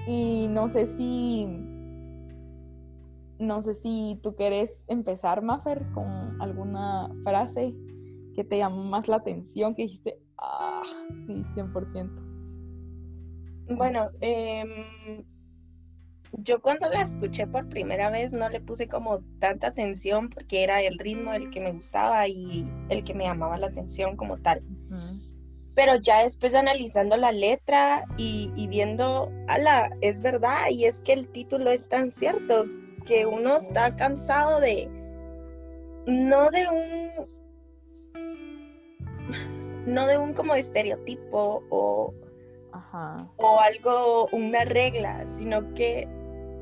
y 0.07 0.49
no 0.49 0.69
sé 0.69 0.87
si, 0.87 1.47
no 3.45 3.63
sé 3.63 3.75
si 3.75 4.19
tú 4.23 4.35
quieres 4.35 4.85
empezar, 4.89 5.43
Maffer, 5.43 5.87
con 5.93 6.41
alguna 6.41 7.11
frase 7.23 7.75
que 8.35 8.45
te 8.45 8.59
llamó 8.59 8.83
más 8.85 9.09
la 9.09 9.17
atención, 9.17 9.75
que 9.75 9.83
dijiste, 9.83 10.19
ah, 10.39 10.83
sí, 11.27 11.45
100%. 11.55 12.11
Bueno, 13.69 14.11
em, 14.21 15.25
yo 16.33 16.61
cuando 16.61 16.89
la 16.91 17.03
escuché 17.03 17.47
por 17.47 17.69
primera 17.69 18.11
vez 18.11 18.33
no 18.33 18.49
le 18.49 18.61
puse 18.61 18.89
como 18.89 19.21
tanta 19.39 19.69
atención 19.69 20.29
porque 20.29 20.65
era 20.65 20.83
el 20.83 20.99
ritmo 20.99 21.33
el 21.33 21.51
que 21.51 21.61
me 21.61 21.73
gustaba 21.73 22.27
y 22.29 22.67
el 22.89 23.05
que 23.05 23.15
me 23.15 23.25
llamaba 23.25 23.57
la 23.57 23.69
atención 23.69 24.17
como 24.17 24.39
tal. 24.39 24.63
Pero 25.75 25.97
ya 25.97 26.23
después 26.23 26.55
analizando 26.55 27.17
la 27.17 27.33
letra 27.33 28.05
y, 28.17 28.53
y 28.55 28.69
viendo, 28.69 29.31
ala, 29.49 29.91
es 30.03 30.21
verdad, 30.21 30.67
y 30.71 30.85
es 30.85 31.01
que 31.01 31.13
el 31.13 31.29
título 31.29 31.71
es 31.71 31.89
tan 31.89 32.13
cierto 32.13 32.67
que 33.05 33.27
uno 33.27 33.57
está 33.57 33.95
cansado 33.97 34.61
de, 34.61 34.89
no 36.07 36.51
de 36.51 36.67
un, 36.69 37.05
no 39.87 40.07
de 40.07 40.19
un 40.19 40.33
como 40.33 40.55
estereotipo 40.55 41.63
o, 41.71 42.15
Ajá. 42.73 43.29
o 43.37 43.61
algo, 43.61 44.29
una 44.33 44.65
regla, 44.65 45.27
sino 45.29 45.75
que 45.75 46.09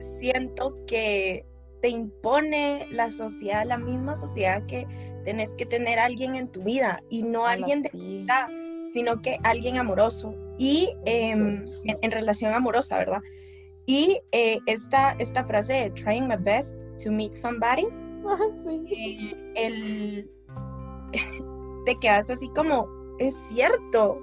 siento 0.01 0.77
que 0.87 1.47
te 1.81 1.89
impone 1.89 2.87
la 2.91 3.11
sociedad, 3.11 3.65
la 3.67 3.79
misma 3.79 4.17
sociedad 4.17 4.65
que 4.67 4.87
tenés 5.25 5.55
que 5.55 5.67
tener 5.67 5.99
alguien 5.99 6.37
en 6.37 6.49
tu 6.49 6.63
vida 6.63 7.03
y 7.11 7.23
no 7.23 7.45
Ala, 7.45 7.53
alguien 7.55 7.83
de 7.83 7.91
sí. 7.91 8.27
sino 8.91 9.21
que 9.21 9.39
alguien 9.43 9.79
amoroso 9.79 10.35
y 10.59 10.91
em, 11.05 11.65
en 11.85 12.11
relación 12.11 12.55
amorosa, 12.55 12.99
¿verdad? 12.99 13.21
Y 13.87 14.21
eh, 14.33 14.59
esta, 14.67 15.13
esta 15.19 15.45
frase 15.45 15.73
de 15.73 15.91
trying 15.91 16.29
my 16.29 16.37
best 16.37 16.77
to 17.03 17.11
meet 17.11 17.35
somebody, 17.35 17.87
eh, 18.95 19.53
el, 19.57 20.31
te 21.85 21.99
quedas 22.01 22.31
así 22.31 22.49
como, 22.55 22.89
es 23.19 23.35
cierto, 23.49 24.19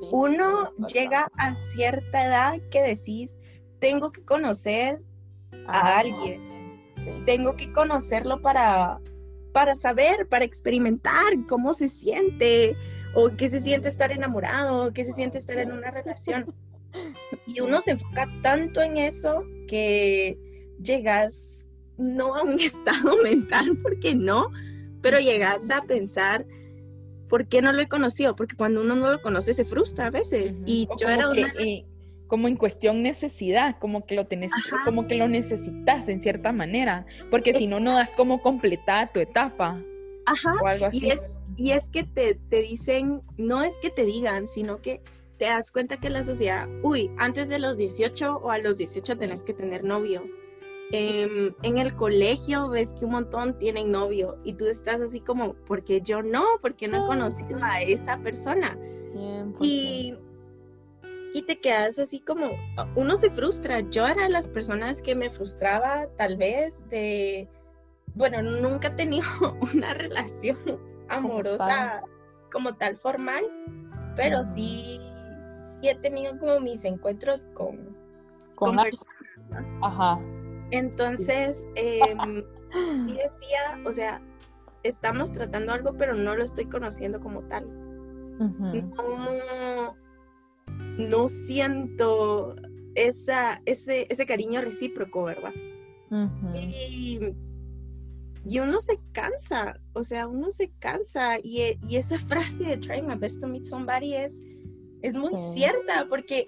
Sí, 0.00 0.08
uno 0.12 0.70
llega 0.92 1.26
a 1.38 1.54
cierta 1.54 2.26
edad 2.26 2.60
que 2.70 2.82
decís, 2.82 3.38
tengo 3.78 4.12
que 4.12 4.22
conocer 4.24 5.00
a 5.68 5.78
Ah, 5.96 5.98
alguien, 6.00 6.82
Sí. 6.96 7.22
tengo 7.24 7.56
que 7.56 7.72
conocerlo 7.72 8.42
para, 8.42 9.00
para 9.52 9.74
saber, 9.74 10.28
para 10.28 10.44
experimentar 10.44 11.46
cómo 11.48 11.72
se 11.72 11.88
siente, 11.88 12.76
o 13.14 13.30
qué 13.36 13.48
se 13.48 13.60
siente 13.60 13.88
estar 13.88 14.12
enamorado, 14.12 14.92
qué 14.92 15.02
se 15.04 15.14
siente 15.14 15.38
estar 15.38 15.56
en 15.58 15.72
una 15.72 15.90
relación. 15.90 16.52
Y 17.46 17.60
uno 17.60 17.80
se 17.80 17.92
enfoca 17.92 18.28
tanto 18.42 18.80
en 18.82 18.96
eso 18.96 19.44
que 19.68 20.38
llegas 20.82 21.66
no 21.96 22.34
a 22.34 22.42
un 22.42 22.60
estado 22.60 23.16
mental, 23.22 23.78
porque 23.82 24.14
no, 24.14 24.50
pero 25.02 25.18
llegas 25.18 25.70
a 25.70 25.82
pensar, 25.82 26.46
¿por 27.28 27.48
qué 27.48 27.62
no 27.62 27.72
lo 27.72 27.82
he 27.82 27.88
conocido? 27.88 28.36
Porque 28.36 28.56
cuando 28.56 28.80
uno 28.80 28.94
no 28.96 29.10
lo 29.12 29.22
conoce 29.22 29.54
se 29.54 29.64
frustra 29.64 30.06
a 30.06 30.10
veces. 30.10 30.62
Y 30.66 30.86
O 30.90 30.96
yo 30.98 31.06
como 31.06 31.10
era 31.20 31.28
que, 31.30 31.44
una... 31.44 31.52
eh, 31.58 31.86
como 32.26 32.48
en 32.48 32.56
cuestión 32.56 33.02
necesidad, 33.02 33.78
como 33.78 34.04
que 34.04 34.14
lo 34.16 34.26
tenés, 34.26 34.52
Ajá. 34.52 34.82
como 34.84 35.06
que 35.06 35.14
lo 35.14 35.28
necesitas 35.28 36.08
en 36.08 36.22
cierta 36.22 36.52
manera, 36.52 37.06
porque 37.30 37.54
si 37.54 37.66
no, 37.66 37.78
no 37.80 37.94
das 37.94 38.10
como 38.16 38.42
completada 38.42 39.12
tu 39.12 39.20
etapa 39.20 39.80
Ajá, 40.26 40.54
o 40.60 40.66
algo 40.66 40.86
así. 40.86 41.06
Y 41.06 41.10
es, 41.10 41.36
y 41.56 41.70
es 41.70 41.88
que 41.88 42.02
te, 42.02 42.34
te 42.34 42.62
dicen, 42.62 43.22
no 43.36 43.62
es 43.62 43.78
que 43.78 43.90
te 43.90 44.04
digan, 44.04 44.48
sino 44.48 44.76
que 44.78 45.00
te 45.38 45.46
das 45.46 45.70
cuenta 45.70 45.98
que 45.98 46.10
la 46.10 46.22
sociedad, 46.22 46.68
uy, 46.82 47.10
antes 47.18 47.48
de 47.48 47.58
los 47.58 47.76
18 47.76 48.36
o 48.36 48.50
a 48.50 48.58
los 48.58 48.78
18 48.78 49.16
tenés 49.18 49.42
que 49.42 49.52
tener 49.52 49.84
novio. 49.84 50.22
Em, 50.92 51.52
en 51.62 51.78
el 51.78 51.96
colegio 51.96 52.68
ves 52.68 52.94
que 52.94 53.04
un 53.04 53.10
montón 53.10 53.58
tienen 53.58 53.90
novio 53.90 54.38
y 54.44 54.54
tú 54.54 54.66
estás 54.66 55.00
así 55.00 55.20
como, 55.20 55.54
¿por 55.54 55.82
qué 55.84 56.00
yo 56.00 56.22
no? 56.22 56.44
Porque 56.62 56.86
no 56.86 57.04
he 57.04 57.06
conocido 57.06 57.58
a 57.60 57.82
esa 57.82 58.18
persona. 58.18 58.78
100%. 59.14 59.56
Y, 59.60 60.14
y 61.34 61.42
te 61.42 61.60
quedas 61.60 61.98
así 61.98 62.20
como, 62.20 62.52
uno 62.94 63.16
se 63.16 63.30
frustra. 63.30 63.80
Yo 63.80 64.06
era 64.06 64.22
de 64.22 64.30
las 64.30 64.48
personas 64.48 65.02
que 65.02 65.14
me 65.14 65.28
frustraba 65.28 66.06
tal 66.16 66.36
vez 66.36 66.80
de, 66.88 67.48
bueno, 68.14 68.42
nunca 68.42 68.88
he 68.88 68.92
tenido 68.92 69.26
una 69.74 69.92
relación 69.92 70.56
amorosa 71.08 72.02
como 72.50 72.74
tal 72.76 72.96
formal, 72.96 73.44
pero 74.14 74.44
sí, 74.44 75.00
sí 75.80 75.88
he 75.88 75.94
tenido 75.94 76.38
como 76.38 76.60
mis 76.60 76.84
encuentros 76.84 77.46
con, 77.54 77.96
con 78.54 78.74
con 78.74 78.76
personas. 78.76 79.16
¿no? 79.50 79.86
Ajá. 79.86 80.20
Entonces, 80.70 81.68
em, 81.74 82.44
y 83.08 83.12
decía, 83.12 83.80
o 83.84 83.92
sea, 83.92 84.20
estamos 84.82 85.32
tratando 85.32 85.72
algo, 85.72 85.96
pero 85.96 86.14
no 86.14 86.36
lo 86.36 86.44
estoy 86.44 86.66
conociendo 86.66 87.20
como 87.20 87.42
tal. 87.42 87.66
Ujú. 88.38 88.82
no, 88.94 89.96
no 90.98 91.28
siento 91.28 92.54
esa, 92.94 93.62
ese, 93.64 94.06
ese 94.10 94.26
cariño 94.26 94.60
recíproco, 94.60 95.24
¿verdad? 95.24 95.52
Y, 96.54 97.20
y 98.44 98.58
uno 98.60 98.78
se 98.80 99.00
cansa, 99.12 99.80
o 99.92 100.04
sea, 100.04 100.28
uno 100.28 100.52
se 100.52 100.70
cansa. 100.78 101.38
Y, 101.42 101.78
y 101.88 101.96
esa 101.96 102.18
frase 102.18 102.64
de 102.64 102.76
trying 102.76 103.06
my 103.06 103.16
best 103.16 103.40
to 103.40 103.46
meet 103.46 103.64
somebody 103.64 104.14
es, 104.14 104.40
es 105.02 105.16
muy 105.16 105.36
Sí. 105.36 105.52
cierta, 105.54 106.06
porque, 106.08 106.46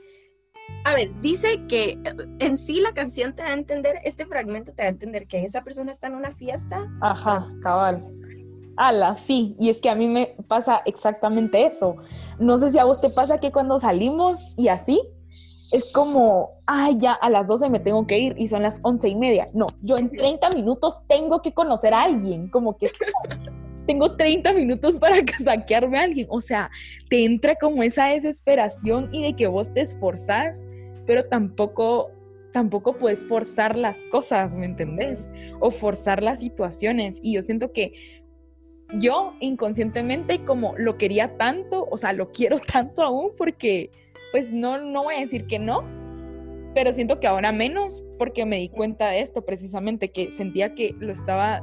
a 0.84 0.94
ver, 0.94 1.10
dice 1.20 1.66
que 1.68 1.98
en 2.38 2.56
sí 2.58 2.80
la 2.80 2.92
canción 2.92 3.34
te 3.34 3.42
da 3.42 3.48
a 3.48 3.54
entender, 3.54 3.98
este 4.04 4.26
fragmento 4.26 4.72
te 4.72 4.82
da 4.82 4.88
a 4.88 4.90
entender 4.90 5.26
que 5.26 5.44
esa 5.44 5.62
persona 5.62 5.90
está 5.90 6.06
en 6.06 6.14
una 6.14 6.32
fiesta. 6.32 6.86
Ajá, 7.00 7.46
cabal. 7.62 7.98
Ala, 8.76 9.16
sí, 9.16 9.56
y 9.58 9.70
es 9.70 9.80
que 9.80 9.90
a 9.90 9.94
mí 9.96 10.06
me 10.06 10.36
pasa 10.46 10.82
exactamente 10.86 11.66
eso. 11.66 11.96
No 12.38 12.58
sé 12.58 12.70
si 12.70 12.78
a 12.78 12.84
vos 12.84 13.00
te 13.00 13.10
pasa 13.10 13.40
que 13.40 13.50
cuando 13.50 13.80
salimos 13.80 14.40
y 14.56 14.68
así, 14.68 15.00
es 15.72 15.92
como, 15.92 16.50
ay, 16.64 16.96
ya 16.98 17.12
a 17.12 17.28
las 17.28 17.46
12 17.48 17.68
me 17.70 17.80
tengo 17.80 18.06
que 18.06 18.18
ir 18.18 18.34
y 18.38 18.46
son 18.46 18.62
las 18.62 18.80
once 18.84 19.08
y 19.08 19.16
media. 19.16 19.48
No, 19.52 19.66
yo 19.82 19.96
en 19.98 20.10
30 20.10 20.48
minutos 20.50 20.96
tengo 21.08 21.42
que 21.42 21.52
conocer 21.52 21.92
a 21.92 22.02
alguien, 22.04 22.48
como 22.48 22.76
que 22.78 22.90
tengo 23.88 24.16
30 24.16 24.52
minutos 24.52 24.98
para 24.98 25.16
saquearme 25.42 25.98
a 25.98 26.02
alguien. 26.02 26.26
O 26.30 26.42
sea, 26.42 26.70
te 27.08 27.24
entra 27.24 27.56
como 27.56 27.82
esa 27.82 28.08
desesperación 28.08 29.08
y 29.12 29.22
de 29.22 29.32
que 29.34 29.46
vos 29.46 29.72
te 29.72 29.80
esforzás, 29.80 30.66
pero 31.06 31.24
tampoco, 31.24 32.10
tampoco 32.52 32.98
puedes 32.98 33.24
forzar 33.24 33.76
las 33.76 34.04
cosas, 34.10 34.54
¿me 34.54 34.66
entendés? 34.66 35.30
O 35.58 35.70
forzar 35.70 36.22
las 36.22 36.40
situaciones. 36.40 37.18
Y 37.22 37.34
yo 37.34 37.42
siento 37.42 37.72
que 37.72 37.94
yo 38.98 39.34
inconscientemente 39.40 40.44
como 40.44 40.74
lo 40.76 40.98
quería 40.98 41.38
tanto, 41.38 41.88
o 41.90 41.96
sea, 41.96 42.12
lo 42.12 42.30
quiero 42.30 42.58
tanto 42.72 43.02
aún 43.02 43.32
porque 43.38 43.90
pues 44.32 44.52
no, 44.52 44.78
no 44.78 45.04
voy 45.04 45.14
a 45.14 45.20
decir 45.20 45.46
que 45.46 45.58
no, 45.58 45.82
pero 46.74 46.92
siento 46.92 47.20
que 47.20 47.26
ahora 47.26 47.52
menos 47.52 48.04
porque 48.18 48.44
me 48.44 48.58
di 48.58 48.68
cuenta 48.68 49.08
de 49.08 49.20
esto 49.20 49.46
precisamente, 49.46 50.10
que 50.10 50.30
sentía 50.30 50.74
que 50.74 50.94
lo 50.98 51.12
estaba, 51.12 51.62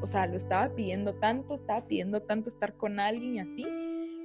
o 0.00 0.06
sea, 0.06 0.26
lo 0.26 0.36
estaba 0.36 0.74
pidiendo 0.74 1.14
tanto, 1.14 1.54
estaba 1.54 1.86
pidiendo 1.86 2.22
tanto 2.22 2.48
estar 2.48 2.76
con 2.76 3.00
alguien 3.00 3.34
y 3.34 3.40
así, 3.40 3.66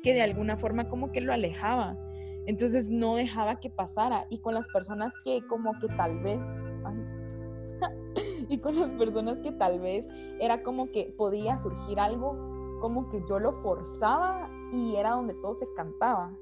que 0.03 0.13
de 0.13 0.21
alguna 0.21 0.57
forma 0.57 0.89
como 0.89 1.11
que 1.11 1.21
lo 1.21 1.33
alejaba. 1.33 1.97
Entonces 2.45 2.89
no 2.89 3.15
dejaba 3.15 3.59
que 3.59 3.69
pasara. 3.69 4.25
Y 4.29 4.39
con 4.39 4.53
las 4.53 4.67
personas 4.67 5.13
que 5.23 5.41
como 5.47 5.73
que 5.79 5.87
tal 5.95 6.19
vez... 6.19 6.73
ay, 6.83 6.97
y 8.49 8.59
con 8.59 8.79
las 8.79 8.93
personas 8.93 9.39
que 9.39 9.51
tal 9.51 9.79
vez 9.79 10.09
era 10.39 10.61
como 10.61 10.91
que 10.91 11.13
podía 11.17 11.57
surgir 11.57 11.99
algo 11.99 12.53
como 12.81 13.09
que 13.09 13.23
yo 13.27 13.39
lo 13.39 13.53
forzaba 13.53 14.49
y 14.73 14.95
era 14.97 15.11
donde 15.11 15.33
todo 15.35 15.55
se 15.55 15.65
cantaba. 15.73 16.33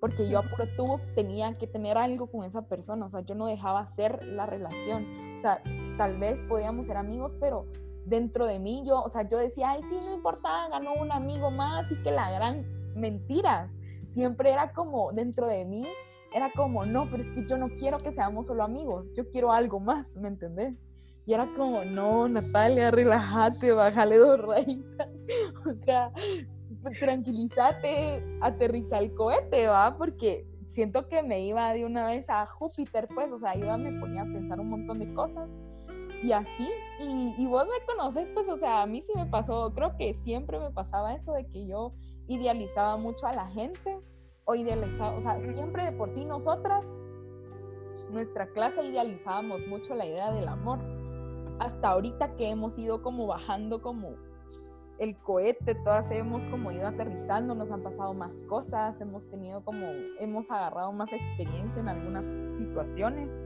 Porque 0.00 0.28
yo 0.28 0.38
a 0.38 0.42
puro 0.42 0.64
tubo 0.76 1.00
tenía 1.14 1.56
que 1.58 1.66
tener 1.66 1.98
algo 1.98 2.26
con 2.26 2.44
esa 2.44 2.66
persona, 2.68 3.06
o 3.06 3.08
sea, 3.08 3.20
yo 3.20 3.34
no 3.34 3.46
dejaba 3.46 3.86
ser 3.86 4.24
la 4.24 4.46
relación. 4.46 5.06
O 5.36 5.40
sea, 5.40 5.62
tal 5.98 6.18
vez 6.18 6.42
podíamos 6.44 6.86
ser 6.86 6.96
amigos, 6.96 7.36
pero 7.38 7.66
dentro 8.06 8.46
de 8.46 8.58
mí 8.58 8.82
yo, 8.86 9.02
o 9.02 9.08
sea, 9.08 9.26
yo 9.26 9.38
decía, 9.38 9.70
ay, 9.70 9.82
sí, 9.82 9.96
no 10.02 10.12
importa, 10.12 10.68
ganó 10.70 10.94
un 10.94 11.12
amigo 11.12 11.50
más 11.50 11.90
y 11.90 11.96
que 12.02 12.10
la 12.10 12.30
gran 12.30 12.64
mentiras. 12.94 13.76
Siempre 14.08 14.52
era 14.52 14.72
como 14.72 15.12
dentro 15.12 15.46
de 15.48 15.64
mí, 15.64 15.84
era 16.32 16.50
como, 16.52 16.84
no, 16.84 17.08
pero 17.10 17.22
es 17.22 17.30
que 17.30 17.46
yo 17.46 17.56
no 17.56 17.68
quiero 17.70 17.98
que 17.98 18.12
seamos 18.12 18.46
solo 18.46 18.64
amigos, 18.64 19.06
yo 19.14 19.28
quiero 19.28 19.52
algo 19.52 19.80
más, 19.80 20.16
¿me 20.16 20.28
entendés? 20.28 20.74
Y 21.26 21.32
era 21.32 21.48
como, 21.56 21.84
no, 21.84 22.28
Natalia, 22.28 22.90
relájate, 22.90 23.72
bájale 23.72 24.18
dos 24.18 24.40
rayitas. 24.40 25.08
O 25.66 25.72
sea, 25.80 26.12
tranquilízate, 27.00 28.22
aterriza 28.42 28.98
el 28.98 29.14
cohete, 29.14 29.66
¿va? 29.66 29.96
Porque 29.96 30.46
siento 30.66 31.08
que 31.08 31.22
me 31.22 31.44
iba 31.46 31.72
de 31.72 31.86
una 31.86 32.06
vez 32.06 32.28
a 32.28 32.46
Júpiter, 32.46 33.08
pues, 33.14 33.32
o 33.32 33.38
sea, 33.38 33.56
iba, 33.56 33.76
me 33.78 33.98
ponía 33.98 34.22
a 34.22 34.26
pensar 34.26 34.60
un 34.60 34.68
montón 34.68 34.98
de 34.98 35.12
cosas. 35.14 35.48
Y 36.22 36.32
así, 36.32 36.68
y, 37.00 37.46
vos 37.46 37.66
me 37.66 37.84
conoces, 37.84 38.30
pues, 38.30 38.48
o 38.48 38.56
sea, 38.56 38.82
a 38.82 38.86
mí 38.86 39.02
sí 39.02 39.12
me 39.14 39.26
pasó, 39.26 39.72
creo 39.74 39.96
que 39.96 40.14
siempre 40.14 40.58
me 40.58 40.70
pasaba 40.70 41.14
eso 41.14 41.32
de 41.32 41.46
que 41.46 41.66
yo 41.66 41.92
idealizaba 42.28 42.96
mucho 42.96 43.26
a 43.26 43.32
la 43.32 43.46
gente, 43.48 43.98
o 44.44 44.54
idealizaba, 44.54 45.16
o 45.16 45.20
sea, 45.20 45.40
siempre 45.40 45.84
de 45.84 45.92
por 45.92 46.08
sí 46.10 46.24
nosotras, 46.24 46.98
nuestra 48.10 48.46
clase 48.48 48.84
idealizábamos 48.84 49.66
mucho 49.66 49.94
la 49.94 50.06
idea 50.06 50.30
del 50.32 50.48
amor. 50.48 50.78
Hasta 51.58 51.88
ahorita 51.88 52.36
que 52.36 52.48
hemos 52.48 52.78
ido 52.78 53.02
como 53.02 53.26
bajando 53.26 53.82
como 53.82 54.14
el 54.98 55.16
cohete, 55.16 55.74
todas 55.74 56.10
hemos 56.10 56.44
como 56.46 56.70
ido 56.70 56.86
aterrizando, 56.86 57.54
nos 57.54 57.70
han 57.70 57.82
pasado 57.82 58.14
más 58.14 58.40
cosas, 58.42 59.00
hemos 59.00 59.28
tenido 59.28 59.64
como, 59.64 59.86
hemos 60.20 60.50
agarrado 60.50 60.92
más 60.92 61.12
experiencia 61.12 61.80
en 61.80 61.88
algunas 61.88 62.26
situaciones. 62.56 63.42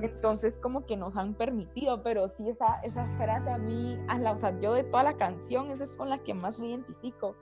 Entonces 0.00 0.58
como 0.58 0.86
que 0.86 0.96
nos 0.96 1.16
han 1.16 1.34
permitido, 1.34 2.02
pero 2.02 2.28
sí 2.28 2.48
esa, 2.48 2.80
esa 2.82 3.06
frase 3.18 3.50
a 3.50 3.58
mí, 3.58 3.98
a 4.08 4.18
la, 4.18 4.32
o 4.32 4.36
sea, 4.36 4.58
yo 4.60 4.74
de 4.74 4.84
toda 4.84 5.02
la 5.02 5.16
canción, 5.16 5.70
esa 5.70 5.84
es 5.84 5.90
con 5.92 6.08
la 6.08 6.18
que 6.18 6.34
más 6.34 6.58
me 6.60 6.68
identifico, 6.68 7.34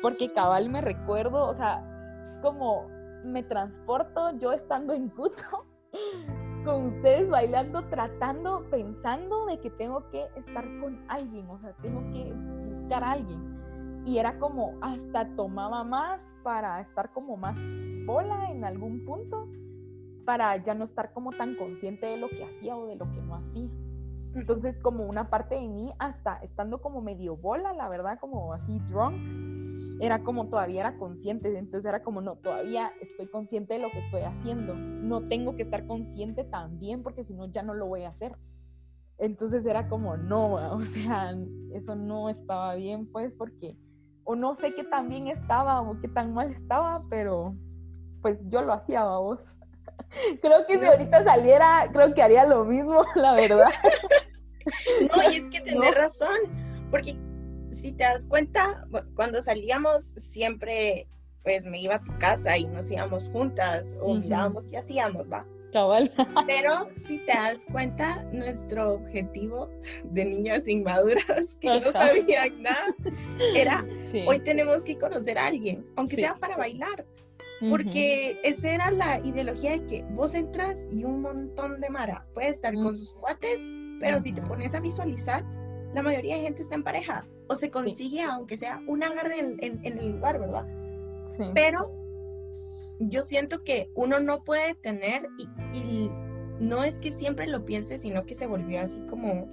porque 0.00 0.32
cabal 0.32 0.70
me 0.70 0.80
recuerdo, 0.80 1.48
o 1.48 1.54
sea, 1.54 1.84
como 2.40 2.88
me 3.24 3.42
transporto 3.42 4.36
yo 4.38 4.52
estando 4.52 4.94
en 4.94 5.08
Cuto 5.08 5.66
con 6.64 6.86
ustedes 6.86 7.28
bailando, 7.28 7.84
tratando, 7.88 8.64
pensando 8.70 9.46
de 9.46 9.58
que 9.60 9.70
tengo 9.70 10.08
que 10.10 10.28
estar 10.36 10.64
con 10.80 11.04
alguien, 11.08 11.48
o 11.50 11.58
sea, 11.58 11.72
tengo 11.82 12.00
que 12.12 12.32
a 12.94 13.12
alguien. 13.12 14.02
Y 14.04 14.18
era 14.18 14.38
como, 14.38 14.74
hasta 14.80 15.28
tomaba 15.36 15.84
más 15.84 16.34
para 16.42 16.80
estar 16.80 17.12
como 17.12 17.36
más 17.36 17.56
bola 18.04 18.50
en 18.50 18.64
algún 18.64 19.04
punto, 19.04 19.48
para 20.24 20.56
ya 20.56 20.74
no 20.74 20.84
estar 20.84 21.12
como 21.12 21.30
tan 21.30 21.54
consciente 21.56 22.06
de 22.06 22.16
lo 22.16 22.28
que 22.28 22.44
hacía 22.44 22.76
o 22.76 22.86
de 22.86 22.96
lo 22.96 23.10
que 23.10 23.20
no 23.20 23.36
hacía. 23.36 23.68
Entonces, 24.34 24.80
como 24.80 25.04
una 25.04 25.30
parte 25.30 25.56
de 25.56 25.68
mí, 25.68 25.92
hasta 25.98 26.36
estando 26.36 26.80
como 26.80 27.00
medio 27.00 27.36
bola, 27.36 27.72
la 27.74 27.88
verdad, 27.88 28.18
como 28.18 28.52
así 28.52 28.80
drunk, 28.80 29.14
era 30.00 30.24
como 30.24 30.48
todavía 30.48 30.80
era 30.80 30.98
consciente, 30.98 31.56
entonces 31.56 31.88
era 31.88 32.02
como, 32.02 32.20
no, 32.20 32.36
todavía 32.36 32.92
estoy 33.00 33.28
consciente 33.28 33.74
de 33.74 33.80
lo 33.80 33.90
que 33.90 33.98
estoy 33.98 34.22
haciendo, 34.22 34.74
no 34.74 35.28
tengo 35.28 35.54
que 35.54 35.62
estar 35.62 35.86
consciente 35.86 36.44
también 36.44 37.02
porque 37.02 37.24
si 37.24 37.34
no 37.34 37.46
ya 37.46 37.62
no 37.62 37.74
lo 37.74 37.86
voy 37.86 38.02
a 38.02 38.08
hacer. 38.08 38.36
Entonces 39.22 39.64
era 39.64 39.88
como, 39.88 40.16
no, 40.16 40.54
o 40.76 40.82
sea, 40.82 41.34
eso 41.72 41.94
no 41.94 42.28
estaba 42.28 42.74
bien, 42.74 43.06
pues, 43.06 43.34
porque, 43.34 43.76
o 44.24 44.34
no 44.34 44.54
sé 44.56 44.74
qué 44.74 44.82
tan 44.82 45.08
bien 45.08 45.28
estaba 45.28 45.80
o 45.80 45.98
qué 46.00 46.08
tan 46.08 46.34
mal 46.34 46.50
estaba, 46.50 47.04
pero 47.08 47.56
pues 48.20 48.40
yo 48.48 48.62
lo 48.62 48.72
hacía, 48.72 49.04
vos. 49.04 49.58
creo 50.42 50.66
que 50.66 50.78
si 50.78 50.84
ahorita 50.84 51.24
saliera, 51.24 51.88
creo 51.92 52.12
que 52.12 52.22
haría 52.22 52.44
lo 52.44 52.64
mismo, 52.64 53.04
la 53.14 53.34
verdad. 53.34 53.70
no, 55.14 55.30
y 55.30 55.36
es 55.36 55.48
que 55.50 55.60
tenés 55.60 55.94
razón, 55.94 56.36
porque 56.90 57.16
si 57.70 57.92
te 57.92 58.04
das 58.04 58.26
cuenta, 58.26 58.86
cuando 59.14 59.40
salíamos 59.40 60.04
siempre 60.18 61.08
pues 61.44 61.64
me 61.64 61.80
iba 61.80 61.96
a 61.96 62.04
tu 62.04 62.16
casa 62.18 62.56
y 62.56 62.64
nos 62.66 62.90
íbamos 62.90 63.28
juntas 63.30 63.96
o 64.00 64.14
mirábamos 64.14 64.64
qué 64.66 64.78
hacíamos, 64.78 65.30
va. 65.30 65.44
Cabal. 65.72 66.12
Pero 66.46 66.88
si 66.96 67.18
te 67.18 67.32
das 67.32 67.64
cuenta, 67.70 68.22
nuestro 68.32 68.94
objetivo 68.94 69.70
de 70.04 70.24
niñas 70.24 70.68
inmaduras 70.68 71.56
que 71.60 71.80
no 71.80 71.92
sabían 71.92 72.62
nada 72.62 72.94
era 73.54 73.84
hoy 74.26 74.38
tenemos 74.40 74.84
que 74.84 74.98
conocer 74.98 75.38
a 75.38 75.46
alguien, 75.46 75.86
aunque 75.96 76.16
sea 76.16 76.34
para 76.36 76.56
bailar. 76.56 77.06
Porque 77.70 78.40
esa 78.42 78.72
era 78.72 78.90
la 78.90 79.20
ideología 79.20 79.70
de 79.72 79.86
que 79.86 80.04
vos 80.10 80.34
entras 80.34 80.84
y 80.90 81.04
un 81.04 81.22
montón 81.22 81.80
de 81.80 81.90
Mara 81.90 82.26
puede 82.34 82.48
estar 82.48 82.74
con 82.74 82.96
sus 82.96 83.14
cuates, 83.14 83.64
pero 84.00 84.18
si 84.18 84.32
te 84.32 84.42
pones 84.42 84.74
a 84.74 84.80
visualizar, 84.80 85.44
la 85.94 86.02
mayoría 86.02 86.36
de 86.36 86.42
gente 86.42 86.62
está 86.62 86.74
en 86.74 86.82
pareja 86.82 87.24
o 87.48 87.54
se 87.54 87.70
consigue, 87.70 88.22
aunque 88.22 88.56
sea 88.56 88.82
un 88.88 89.04
agarre 89.04 89.38
en, 89.38 89.56
en, 89.60 89.98
el 89.98 90.12
lugar, 90.12 90.40
¿verdad? 90.40 90.66
Sí. 91.24 91.44
Pero 91.54 92.01
yo 93.08 93.22
siento 93.22 93.62
que 93.64 93.90
uno 93.94 94.20
no 94.20 94.44
puede 94.44 94.74
tener, 94.74 95.28
y, 95.74 96.10
no 96.60 96.84
es 96.84 97.00
que 97.00 97.10
siempre 97.10 97.48
lo 97.48 97.64
piense, 97.64 97.98
sino 97.98 98.24
que 98.24 98.36
se 98.36 98.46
volvió 98.46 98.80
así 98.80 99.00
como, 99.10 99.48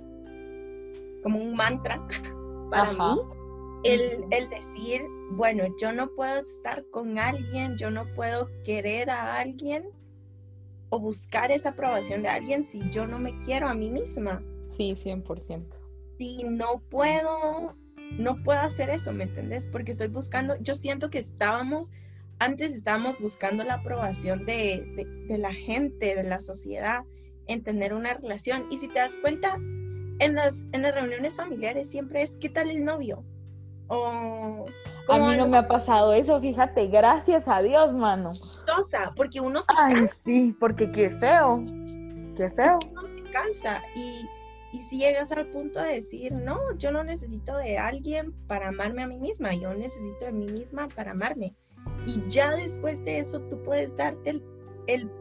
como 1.24 1.40
un 1.40 1.56
mantra 1.56 2.06
para 2.70 2.94
mí, 2.94 3.22
el, 3.84 4.02
el 4.30 4.50
decir, 4.50 5.02
bueno, 5.32 5.64
yo 5.82 5.92
no 5.92 6.10
puedo 6.10 6.40
estar 6.40 6.86
con 6.92 7.18
alguien, 7.18 7.78
yo 7.78 7.90
no 7.90 8.06
puedo 8.14 8.48
querer 8.64 9.10
a 9.10 9.40
alguien 9.40 9.90
o 10.90 11.00
buscar 11.00 11.52
esa 11.52 11.70
aprobación 11.70 12.22
de 12.22 12.30
alguien 12.30 12.64
si 12.64 12.88
yo 12.92 13.08
no 13.08 13.18
me 13.18 13.40
quiero 13.40 13.68
a 13.68 13.74
mí 13.74 13.90
misma. 13.90 14.44
Sí, 14.68 14.94
100% 14.94 15.90
y 16.20 16.44
no 16.44 16.84
puedo, 16.90 17.76
no 18.12 18.44
puedo 18.44 18.60
hacer 18.60 18.90
eso, 18.90 19.12
¿me 19.14 19.24
entendés? 19.24 19.66
Porque 19.66 19.92
estoy 19.92 20.10
buscando, 20.10 20.56
yo 20.60 20.76
siento 20.76 21.10
que 21.10 21.18
estábamos, 21.18 21.92
antes 22.40 22.74
estábamos 22.74 23.20
buscando 23.20 23.64
la 23.64 23.76
aprobación 23.76 24.46
de, 24.46 24.84
de, 25.28 25.38
la 25.38 25.54
gente, 25.54 26.16
de 26.16 26.24
la 26.24 26.40
sociedad, 26.40 27.04
en 27.48 27.64
tener 27.64 27.94
una 27.94 28.14
relación. 28.14 28.66
Y 28.70 28.78
si 28.78 28.88
te 28.88 29.00
das 29.00 29.18
cuenta, 29.22 29.56
en 30.20 30.36
las, 30.36 30.66
en 30.72 30.82
las 30.82 30.96
reuniones 30.96 31.36
familiares 31.36 31.90
siempre 31.90 32.22
es, 32.22 32.38
¿qué 32.38 32.50
tal 32.50 32.70
el 32.70 32.84
novio? 32.84 33.24
O, 33.88 34.66
a 35.08 35.18
mí 35.18 35.36
no 35.36 35.48
me 35.48 35.58
ha 35.58 35.68
pasado 35.68 36.14
eso, 36.14 36.40
fíjate, 36.40 36.88
gracias 36.88 37.48
a 37.48 37.62
Dios, 37.62 37.94
mano. 37.94 38.34
porque 39.16 39.42
uno 39.42 39.62
se 39.62 39.74
Ay, 39.76 40.06
sí, 40.24 40.56
porque 40.60 40.92
qué 40.92 41.10
feo, 41.10 41.64
qué 42.38 42.52
feo. 42.52 42.78
Es 42.80 42.86
que 42.86 42.92
uno 42.92 43.02
se 43.02 43.32
cansa 43.32 43.82
y 43.96 44.28
y 44.72 44.82
si 44.82 45.00
llegas 45.00 45.32
al 45.32 45.48
punto 45.48 45.82
de 45.82 45.96
decir, 45.96 46.32
no, 46.32 46.58
yo 46.78 46.92
no 46.92 47.04
necesito 47.04 47.58
de 47.58 47.78
alguien 47.78 48.34
para 48.48 48.68
amarme 48.68 49.04
a 49.04 49.08
mí 49.08 49.18
misma, 49.18 49.54
yo 49.56 49.74
necesito 49.74 50.26
de 50.26 50.32
mí 50.32 50.46
misma 50.46 50.88
para 50.90 51.12
amarme. 51.12 51.56
Y 52.06 52.24
ya 52.28 52.52
después 52.52 53.04
de 53.04 53.20
eso 53.20 53.40
tú 53.42 53.62
puedes 53.64 53.96
darte 53.96 54.42
el, 54.88 55.12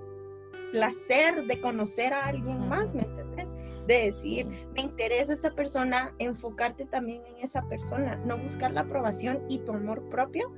placer 0.73 1.47
de 1.47 1.61
conocer 1.63 2.13
a 2.13 2.27
alguien 2.27 2.69
más, 2.69 2.95
¿me 2.95 3.01
entiendes? 3.01 3.49
De 3.87 4.05
decir, 4.05 4.47
me 4.75 4.83
interesa 4.83 5.33
esta 5.33 5.51
persona, 5.51 6.15
enfocarte 6.19 6.85
también 6.85 7.23
en 7.25 7.43
esa 7.43 7.67
persona, 7.69 8.17
no 8.17 8.37
buscar 8.37 8.73
la 8.73 8.83
aprobación 8.83 9.43
y 9.49 9.61
tu 9.61 9.73
amor 9.73 10.07
propio 10.11 10.53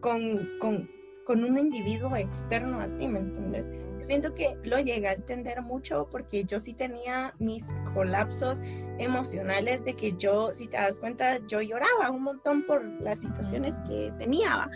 con, 0.00 0.58
con, 0.58 0.90
con 1.24 1.44
un 1.44 1.56
individuo 1.56 2.16
externo 2.16 2.80
a 2.80 2.88
ti, 2.98 3.06
¿me 3.06 3.20
entiendes? 3.20 3.64
siento 4.00 4.34
que 4.34 4.56
lo 4.64 4.78
llegué 4.78 5.08
a 5.08 5.12
entender 5.12 5.60
mucho 5.62 6.08
porque 6.10 6.44
yo 6.44 6.60
sí 6.60 6.74
tenía 6.74 7.34
mis 7.38 7.68
colapsos 7.94 8.60
emocionales 8.98 9.84
de 9.84 9.94
que 9.94 10.14
yo, 10.16 10.54
si 10.54 10.66
te 10.66 10.76
das 10.76 11.00
cuenta, 11.00 11.38
yo 11.46 11.60
lloraba 11.60 12.10
un 12.10 12.22
montón 12.22 12.64
por 12.64 12.84
las 13.02 13.20
situaciones 13.20 13.80
que 13.80 14.12
tenía. 14.18 14.70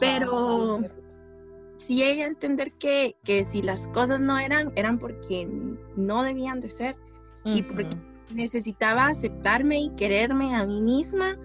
Pero 0.00 0.80
sí 1.76 1.96
llegué 1.96 2.22
a 2.22 2.26
entender 2.26 2.72
que, 2.72 3.16
que 3.24 3.44
si 3.44 3.62
las 3.62 3.88
cosas 3.88 4.20
no 4.20 4.38
eran, 4.38 4.72
eran 4.76 4.98
porque 4.98 5.48
no 5.96 6.22
debían 6.22 6.60
de 6.60 6.70
ser. 6.70 6.96
Y 7.44 7.62
porque 7.62 7.96
necesitaba 8.32 9.06
aceptarme 9.06 9.80
y 9.80 9.90
quererme 9.90 10.54
a 10.54 10.64
mí 10.64 10.80
misma, 10.80 11.36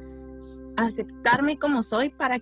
aceptarme 0.76 1.58
como 1.58 1.82
soy 1.82 2.10
para 2.10 2.40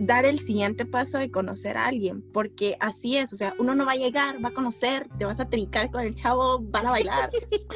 dar 0.00 0.24
el 0.24 0.40
siguiente 0.40 0.84
paso 0.84 1.18
de 1.18 1.30
conocer 1.30 1.76
a 1.76 1.86
alguien, 1.86 2.22
porque 2.32 2.76
así 2.80 3.16
es, 3.16 3.32
o 3.32 3.36
sea, 3.36 3.54
uno 3.58 3.76
no 3.76 3.86
va 3.86 3.92
a 3.92 3.96
llegar, 3.96 4.44
va 4.44 4.48
a 4.48 4.52
conocer, 4.52 5.08
te 5.18 5.24
vas 5.24 5.38
a 5.38 5.48
trincar 5.48 5.90
con 5.92 6.00
el 6.00 6.14
chavo, 6.14 6.58
van 6.60 6.88
a 6.88 6.90
bailar, 6.90 7.30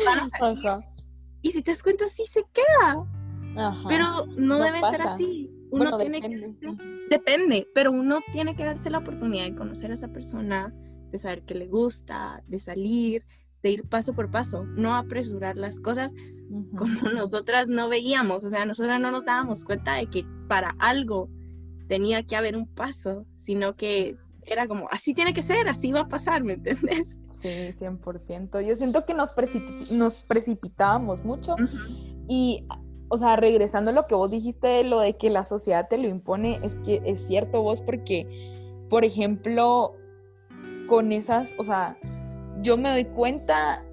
van 0.05 0.19
a 0.19 0.27
salir. 0.39 0.85
Y 1.43 1.53
si 1.53 1.63
te 1.63 1.71
das 1.71 1.83
cuenta, 1.83 2.09
sí 2.09 2.25
se 2.27 2.45
queda. 2.53 3.07
Pero 3.89 4.27
no, 4.37 4.59
debe 4.59 4.81
ser 4.91 5.03
así. 5.03 5.51
Uno 5.71 5.97
tiene 5.97 6.21
que... 6.21 6.96
Depende, 7.11 7.69
pero 7.75 7.93
uno 7.93 8.21
tiene 8.33 8.57
que 8.57 8.65
darse 8.65 8.91
la 8.91 8.99
oportunidad 8.99 9.45
de 9.45 9.55
conocer 9.55 9.91
a 9.91 9.95
esa 9.95 10.09
persona, 10.09 10.75
de 11.11 11.19
saber 11.19 11.43
qué 11.43 11.55
le 11.55 11.67
gusta, 11.67 12.43
de 12.49 12.59
salir, 12.59 13.25
de 13.63 13.71
ir 13.71 13.89
paso 13.89 14.15
por 14.15 14.31
paso, 14.31 14.65
no 14.65 14.97
apresurar 14.97 15.57
las 15.57 15.81
cosas 15.81 16.13
como 16.77 17.11
nosotras 17.15 17.69
no 17.69 17.89
veíamos, 17.89 18.45
o 18.45 18.51
sea, 18.51 18.65
nosotras 18.65 19.01
no 19.01 19.11
nos 19.11 19.25
dábamos 19.25 19.65
cuenta 19.65 19.95
de 19.95 20.07
que 20.07 20.25
para 20.49 20.75
algo 20.79 21.29
tenía 21.89 22.25
que 22.25 22.37
haber 22.37 22.57
un 22.57 22.67
paso, 22.67 23.27
sino 23.37 23.77
que 23.77 24.17
era 24.43 24.69
como, 24.69 24.89
así 24.91 25.15
tiene 25.15 25.35
que 25.35 25.43
ser, 25.43 25.69
así 25.69 25.93
va 25.93 26.01
a 26.01 26.09
pasar, 26.09 26.45
¿me 26.45 26.55
entiendes? 26.55 27.19
Sí, 27.29 27.49
100%. 27.49 28.67
Yo 28.67 28.77
siento 28.77 29.05
que 29.05 29.15
nos, 29.15 29.33
nos 29.91 30.21
precipitábamos 30.21 31.25
mucho 31.25 31.57
y, 32.29 32.65
o 33.09 33.17
sea, 33.19 33.37
regresando 33.37 33.91
a 33.91 33.95
lo 33.95 34.07
que 34.07 34.15
vos 34.15 34.31
dijiste, 34.31 34.83
lo 34.85 35.01
de 35.01 35.17
que 35.17 35.31
la 35.31 35.45
sociedad 35.45 35.89
te 35.89 35.99
lo 35.99 36.09
impone, 36.09 36.61
es 36.63 36.81
que 36.81 37.03
es 37.05 37.27
cierto 37.27 37.63
vos 37.63 37.81
porque, 37.81 38.27
por 38.89 39.05
ejemplo, 39.05 39.95
con 40.89 41.13
esas, 41.13 41.55
o 41.59 41.65
sea, 41.65 41.99
yo 42.63 42.77
me 42.77 42.91
doy 42.91 43.05
cuenta 43.05 43.85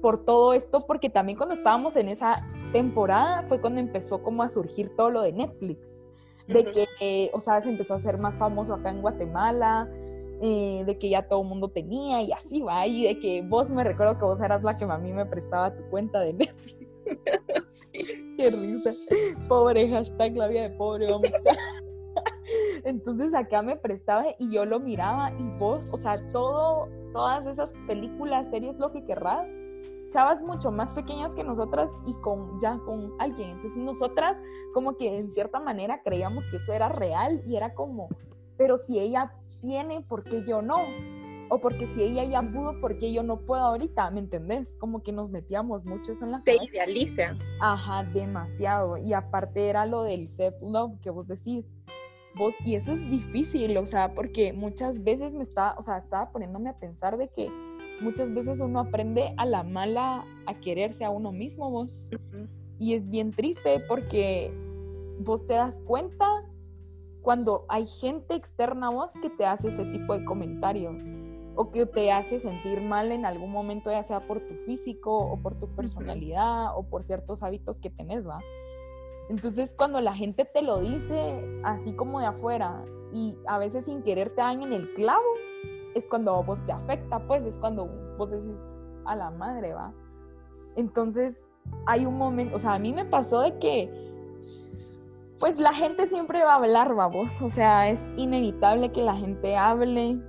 por 0.00 0.24
todo 0.24 0.52
esto, 0.52 0.86
porque 0.86 1.10
también 1.10 1.36
cuando 1.36 1.54
estábamos 1.54 1.96
en 1.96 2.08
esa 2.08 2.46
temporada 2.72 3.42
fue 3.48 3.60
cuando 3.60 3.80
empezó 3.80 4.22
como 4.22 4.42
a 4.42 4.48
surgir 4.48 4.94
todo 4.96 5.10
lo 5.10 5.22
de 5.22 5.32
Netflix, 5.32 6.02
de 6.46 6.64
que, 6.64 7.30
o 7.34 7.40
sea, 7.40 7.60
se 7.60 7.68
empezó 7.68 7.94
a 7.94 7.98
ser 7.98 8.16
más 8.16 8.38
famoso 8.38 8.72
acá 8.72 8.90
en 8.90 9.02
Guatemala, 9.02 9.86
eh, 10.40 10.84
de 10.86 10.98
que 10.98 11.10
ya 11.10 11.26
todo 11.26 11.42
el 11.42 11.48
mundo 11.48 11.68
tenía 11.68 12.22
y 12.22 12.32
así 12.32 12.62
va, 12.62 12.86
y 12.86 13.04
de 13.04 13.18
que 13.18 13.42
vos 13.42 13.70
me 13.70 13.84
recuerdo 13.84 14.18
que 14.18 14.24
vos 14.24 14.40
eras 14.40 14.62
la 14.62 14.78
que 14.78 14.84
a 14.84 14.98
mí 14.98 15.12
me 15.12 15.26
prestaba 15.26 15.74
tu 15.74 15.82
cuenta 15.90 16.20
de 16.20 16.32
Netflix. 16.32 16.77
qué 18.36 18.50
risa. 18.50 18.92
Pobre 19.48 19.88
hashtag 19.88 20.36
la 20.36 20.48
vida 20.48 20.62
de 20.62 20.70
pobre 20.70 21.12
hombre. 21.12 21.32
Entonces 22.84 23.34
acá 23.34 23.62
me 23.62 23.76
prestaba 23.76 24.24
y 24.38 24.50
yo 24.50 24.64
lo 24.64 24.80
miraba 24.80 25.32
y 25.38 25.42
vos, 25.58 25.90
o 25.92 25.96
sea, 25.96 26.20
todo, 26.32 26.88
todas 27.12 27.46
esas 27.46 27.70
películas, 27.86 28.50
series, 28.50 28.78
lo 28.78 28.92
que 28.92 29.04
querrás, 29.04 29.50
chavas 30.08 30.42
mucho 30.42 30.70
más 30.70 30.92
pequeñas 30.92 31.34
que 31.34 31.44
nosotras 31.44 31.90
y 32.06 32.14
con 32.14 32.58
ya 32.60 32.78
con 32.84 33.12
alguien. 33.18 33.50
Entonces 33.50 33.78
nosotras 33.82 34.40
como 34.72 34.96
que 34.96 35.16
en 35.16 35.32
cierta 35.32 35.60
manera 35.60 36.02
creíamos 36.02 36.44
que 36.46 36.56
eso 36.56 36.72
era 36.72 36.88
real 36.88 37.42
y 37.46 37.56
era 37.56 37.74
como, 37.74 38.08
pero 38.56 38.78
si 38.78 38.98
ella 38.98 39.32
tiene, 39.60 40.00
¿por 40.02 40.24
qué 40.24 40.44
yo 40.46 40.62
no? 40.62 40.78
O 41.50 41.60
porque 41.60 41.86
si 41.94 42.02
ella 42.02 42.24
ya 42.24 42.42
pudo, 42.42 42.80
¿por 42.80 42.98
qué 42.98 43.12
yo 43.12 43.22
no 43.22 43.40
puedo 43.40 43.62
ahorita? 43.62 44.10
¿Me 44.10 44.20
entendés? 44.20 44.76
Como 44.76 45.02
que 45.02 45.12
nos 45.12 45.30
metíamos 45.30 45.84
mucho 45.84 46.12
eso 46.12 46.24
en 46.24 46.32
la 46.32 46.42
Te 46.42 46.56
idealiza. 46.56 47.36
Ajá, 47.60 48.04
demasiado. 48.04 48.98
Y 48.98 49.14
aparte 49.14 49.68
era 49.68 49.86
lo 49.86 50.02
del 50.02 50.28
self-love 50.28 51.00
que 51.00 51.10
vos 51.10 51.26
decís. 51.26 51.76
Vos, 52.34 52.54
y 52.64 52.74
eso 52.74 52.92
es 52.92 53.08
difícil, 53.10 53.76
o 53.78 53.86
sea, 53.86 54.14
porque 54.14 54.52
muchas 54.52 55.02
veces 55.02 55.34
me 55.34 55.42
estaba, 55.42 55.74
o 55.78 55.82
sea, 55.82 55.98
estaba 55.98 56.30
poniéndome 56.30 56.70
a 56.70 56.78
pensar 56.78 57.16
de 57.16 57.28
que 57.28 57.50
muchas 58.00 58.32
veces 58.32 58.60
uno 58.60 58.80
aprende 58.80 59.34
a 59.38 59.46
la 59.46 59.62
mala 59.62 60.24
a 60.46 60.54
quererse 60.60 61.04
a 61.04 61.10
uno 61.10 61.32
mismo 61.32 61.70
vos. 61.70 62.10
Y 62.78 62.94
es 62.94 63.08
bien 63.08 63.32
triste 63.32 63.80
porque 63.88 64.52
vos 65.18 65.46
te 65.46 65.54
das 65.54 65.80
cuenta 65.80 66.26
cuando 67.22 67.64
hay 67.68 67.86
gente 67.86 68.34
externa 68.34 68.88
a 68.88 68.90
vos 68.90 69.14
que 69.20 69.30
te 69.30 69.44
hace 69.44 69.68
ese 69.68 69.84
tipo 69.86 70.16
de 70.16 70.24
comentarios 70.24 71.10
o 71.60 71.72
que 71.72 71.86
te 71.86 72.12
hace 72.12 72.38
sentir 72.38 72.80
mal 72.80 73.10
en 73.10 73.26
algún 73.26 73.50
momento, 73.50 73.90
ya 73.90 74.04
sea 74.04 74.20
por 74.28 74.38
tu 74.38 74.54
físico 74.64 75.18
o 75.18 75.36
por 75.42 75.56
tu 75.58 75.66
personalidad 75.74 76.68
o 76.76 76.84
por 76.84 77.02
ciertos 77.02 77.42
hábitos 77.42 77.80
que 77.80 77.90
tenés, 77.90 78.24
¿va? 78.24 78.38
Entonces, 79.28 79.74
cuando 79.76 80.00
la 80.00 80.14
gente 80.14 80.44
te 80.44 80.62
lo 80.62 80.78
dice 80.78 81.42
así 81.64 81.94
como 81.94 82.20
de 82.20 82.26
afuera 82.26 82.84
y 83.12 83.36
a 83.48 83.58
veces 83.58 83.86
sin 83.86 84.04
querer 84.04 84.30
te 84.30 84.40
dan 84.40 84.62
en 84.62 84.72
el 84.72 84.94
clavo, 84.94 85.26
es 85.96 86.06
cuando 86.06 86.36
a 86.36 86.42
vos 86.42 86.64
te 86.64 86.70
afecta, 86.70 87.26
pues 87.26 87.44
es 87.44 87.58
cuando 87.58 87.88
vos 88.16 88.30
decís 88.30 88.64
a 89.04 89.16
la 89.16 89.30
madre, 89.30 89.74
va. 89.74 89.92
Entonces, 90.76 91.44
hay 91.86 92.06
un 92.06 92.16
momento, 92.16 92.54
o 92.54 92.58
sea, 92.60 92.74
a 92.74 92.78
mí 92.78 92.92
me 92.92 93.04
pasó 93.04 93.40
de 93.40 93.58
que, 93.58 93.90
pues 95.40 95.58
la 95.58 95.72
gente 95.72 96.06
siempre 96.06 96.44
va 96.44 96.52
a 96.52 96.56
hablar, 96.58 96.94
vos, 96.94 97.42
o 97.42 97.48
sea, 97.48 97.88
es 97.88 98.12
inevitable 98.16 98.92
que 98.92 99.02
la 99.02 99.16
gente 99.16 99.56
hable. 99.56 100.20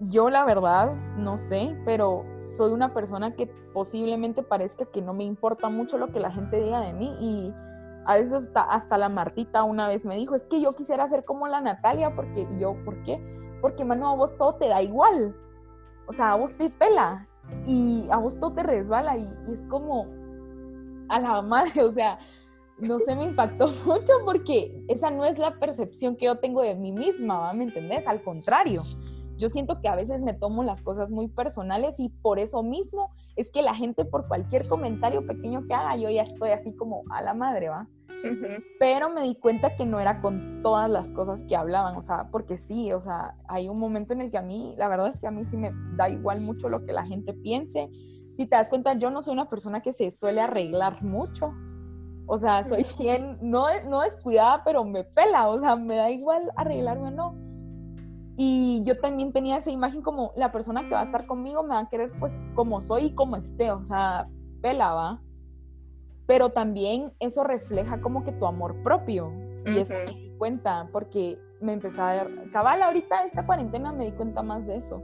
Yo 0.00 0.28
la 0.28 0.44
verdad 0.44 0.94
no 1.16 1.38
sé, 1.38 1.74
pero 1.86 2.26
soy 2.34 2.72
una 2.72 2.92
persona 2.92 3.34
que 3.34 3.46
posiblemente 3.72 4.42
parezca 4.42 4.84
que 4.84 5.00
no 5.00 5.14
me 5.14 5.24
importa 5.24 5.70
mucho 5.70 5.96
lo 5.96 6.12
que 6.12 6.20
la 6.20 6.30
gente 6.30 6.62
diga 6.62 6.80
de 6.80 6.92
mí 6.92 7.16
y 7.18 7.54
a 8.04 8.16
veces 8.16 8.50
hasta 8.54 8.98
la 8.98 9.08
Martita 9.08 9.64
una 9.64 9.88
vez 9.88 10.04
me 10.04 10.16
dijo, 10.16 10.34
es 10.34 10.44
que 10.44 10.60
yo 10.60 10.74
quisiera 10.74 11.08
ser 11.08 11.24
como 11.24 11.48
la 11.48 11.62
Natalia, 11.62 12.14
porque 12.14 12.46
yo, 12.58 12.76
¿por 12.84 13.02
qué? 13.02 13.20
Porque, 13.62 13.84
mano, 13.84 14.08
a 14.08 14.14
vos 14.14 14.36
todo 14.36 14.54
te 14.56 14.68
da 14.68 14.82
igual. 14.82 15.34
O 16.06 16.12
sea, 16.12 16.32
a 16.32 16.36
vos 16.36 16.52
te 16.56 16.70
pela 16.70 17.26
y 17.64 18.06
a 18.10 18.18
vos 18.18 18.38
todo 18.38 18.52
te 18.52 18.62
resbala 18.62 19.16
y, 19.16 19.28
es 19.48 19.60
como 19.68 20.06
a 21.08 21.18
la 21.18 21.42
madre, 21.42 21.82
o 21.84 21.92
sea, 21.92 22.18
no 22.78 22.98
sé, 23.00 23.16
me 23.16 23.24
impactó 23.24 23.66
mucho 23.86 24.12
porque 24.24 24.84
esa 24.88 25.10
no 25.10 25.24
es 25.24 25.38
la 25.38 25.58
percepción 25.58 26.16
que 26.16 26.26
yo 26.26 26.38
tengo 26.38 26.62
de 26.62 26.74
mí 26.74 26.92
misma, 26.92 27.52
¿me 27.52 27.64
entendés? 27.64 28.06
Al 28.06 28.22
contrario, 28.22 28.82
yo 29.36 29.48
siento 29.48 29.80
que 29.80 29.88
a 29.88 29.96
veces 29.96 30.20
me 30.20 30.34
tomo 30.34 30.62
las 30.64 30.82
cosas 30.82 31.10
muy 31.10 31.28
personales 31.28 32.00
y 32.00 32.08
por 32.08 32.38
eso 32.38 32.62
mismo 32.62 33.10
es 33.36 33.50
que 33.50 33.62
la 33.62 33.74
gente 33.74 34.04
por 34.04 34.28
cualquier 34.28 34.66
comentario 34.66 35.26
pequeño 35.26 35.66
que 35.66 35.74
haga, 35.74 35.96
yo 35.96 36.08
ya 36.08 36.22
estoy 36.22 36.50
así 36.50 36.74
como 36.74 37.02
a 37.10 37.22
la 37.22 37.34
madre, 37.34 37.68
¿va? 37.68 37.86
Pero 38.80 39.10
me 39.10 39.22
di 39.22 39.36
cuenta 39.36 39.76
que 39.76 39.84
no 39.86 40.00
era 40.00 40.20
con 40.20 40.62
todas 40.62 40.90
las 40.90 41.12
cosas 41.12 41.44
que 41.44 41.54
hablaban, 41.54 41.96
o 41.96 42.02
sea, 42.02 42.30
porque 42.30 42.56
sí, 42.56 42.92
o 42.92 43.00
sea, 43.02 43.34
hay 43.46 43.68
un 43.68 43.78
momento 43.78 44.14
en 44.14 44.22
el 44.22 44.30
que 44.30 44.38
a 44.38 44.42
mí, 44.42 44.74
la 44.78 44.88
verdad 44.88 45.08
es 45.08 45.20
que 45.20 45.26
a 45.26 45.30
mí 45.30 45.44
sí 45.44 45.56
me 45.56 45.70
da 45.96 46.08
igual 46.08 46.40
mucho 46.40 46.68
lo 46.68 46.84
que 46.84 46.92
la 46.92 47.06
gente 47.06 47.34
piense. 47.34 47.88
Si 48.36 48.46
te 48.46 48.56
das 48.56 48.68
cuenta, 48.68 48.94
yo 48.94 49.10
no 49.10 49.22
soy 49.22 49.34
una 49.34 49.48
persona 49.48 49.82
que 49.82 49.92
se 49.92 50.10
suele 50.10 50.40
arreglar 50.40 51.02
mucho. 51.02 51.52
O 52.26 52.38
sea, 52.38 52.64
soy 52.64 52.86
bien, 52.98 53.38
no, 53.40 53.66
no 53.88 54.00
descuidada, 54.02 54.62
pero 54.64 54.84
me 54.84 55.04
pela, 55.04 55.48
o 55.48 55.60
sea, 55.60 55.76
me 55.76 55.96
da 55.96 56.10
igual 56.10 56.50
arreglarme 56.56 57.08
o 57.08 57.10
no. 57.10 57.34
Y 58.36 58.82
yo 58.84 59.00
también 59.00 59.32
tenía 59.32 59.56
esa 59.56 59.70
imagen 59.70 60.02
como 60.02 60.32
la 60.36 60.52
persona 60.52 60.82
que 60.82 60.94
va 60.94 61.00
a 61.00 61.04
estar 61.04 61.26
conmigo 61.26 61.62
me 61.62 61.70
va 61.70 61.80
a 61.80 61.88
querer 61.88 62.12
pues 62.18 62.36
como 62.54 62.82
soy 62.82 63.06
y 63.06 63.14
como 63.14 63.36
esté, 63.36 63.70
o 63.70 63.82
sea, 63.82 64.28
pela, 64.60 64.92
¿va? 64.92 65.22
pero 66.26 66.50
también 66.50 67.12
eso 67.20 67.44
refleja 67.44 68.00
como 68.00 68.24
que 68.24 68.32
tu 68.32 68.46
amor 68.46 68.82
propio. 68.82 69.32
Y 69.64 69.78
eso 69.78 69.94
me 69.94 70.12
di 70.12 70.32
cuenta, 70.38 70.88
porque 70.92 71.40
me 71.60 71.72
empecé 71.72 72.00
a 72.00 72.12
ver, 72.12 72.50
cabal, 72.52 72.82
ahorita 72.82 73.24
esta 73.24 73.44
cuarentena 73.46 73.92
me 73.92 74.04
di 74.04 74.12
cuenta 74.12 74.42
más 74.42 74.64
de 74.64 74.76
eso. 74.76 75.02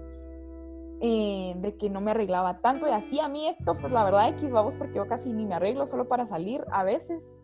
Eh, 1.04 1.54
de 1.56 1.76
que 1.76 1.90
no 1.90 2.00
me 2.00 2.12
arreglaba 2.12 2.58
tanto 2.60 2.86
y 2.86 2.92
así 2.92 3.18
a 3.18 3.26
mí 3.26 3.48
esto, 3.48 3.76
pues 3.76 3.92
la 3.92 4.04
verdad 4.04 4.28
X 4.28 4.48
vamos 4.52 4.76
porque 4.76 4.98
yo 4.98 5.08
casi 5.08 5.32
ni 5.32 5.46
me 5.46 5.56
arreglo 5.56 5.84
solo 5.88 6.06
para 6.06 6.28
salir 6.28 6.64
a 6.70 6.84
veces. 6.84 7.40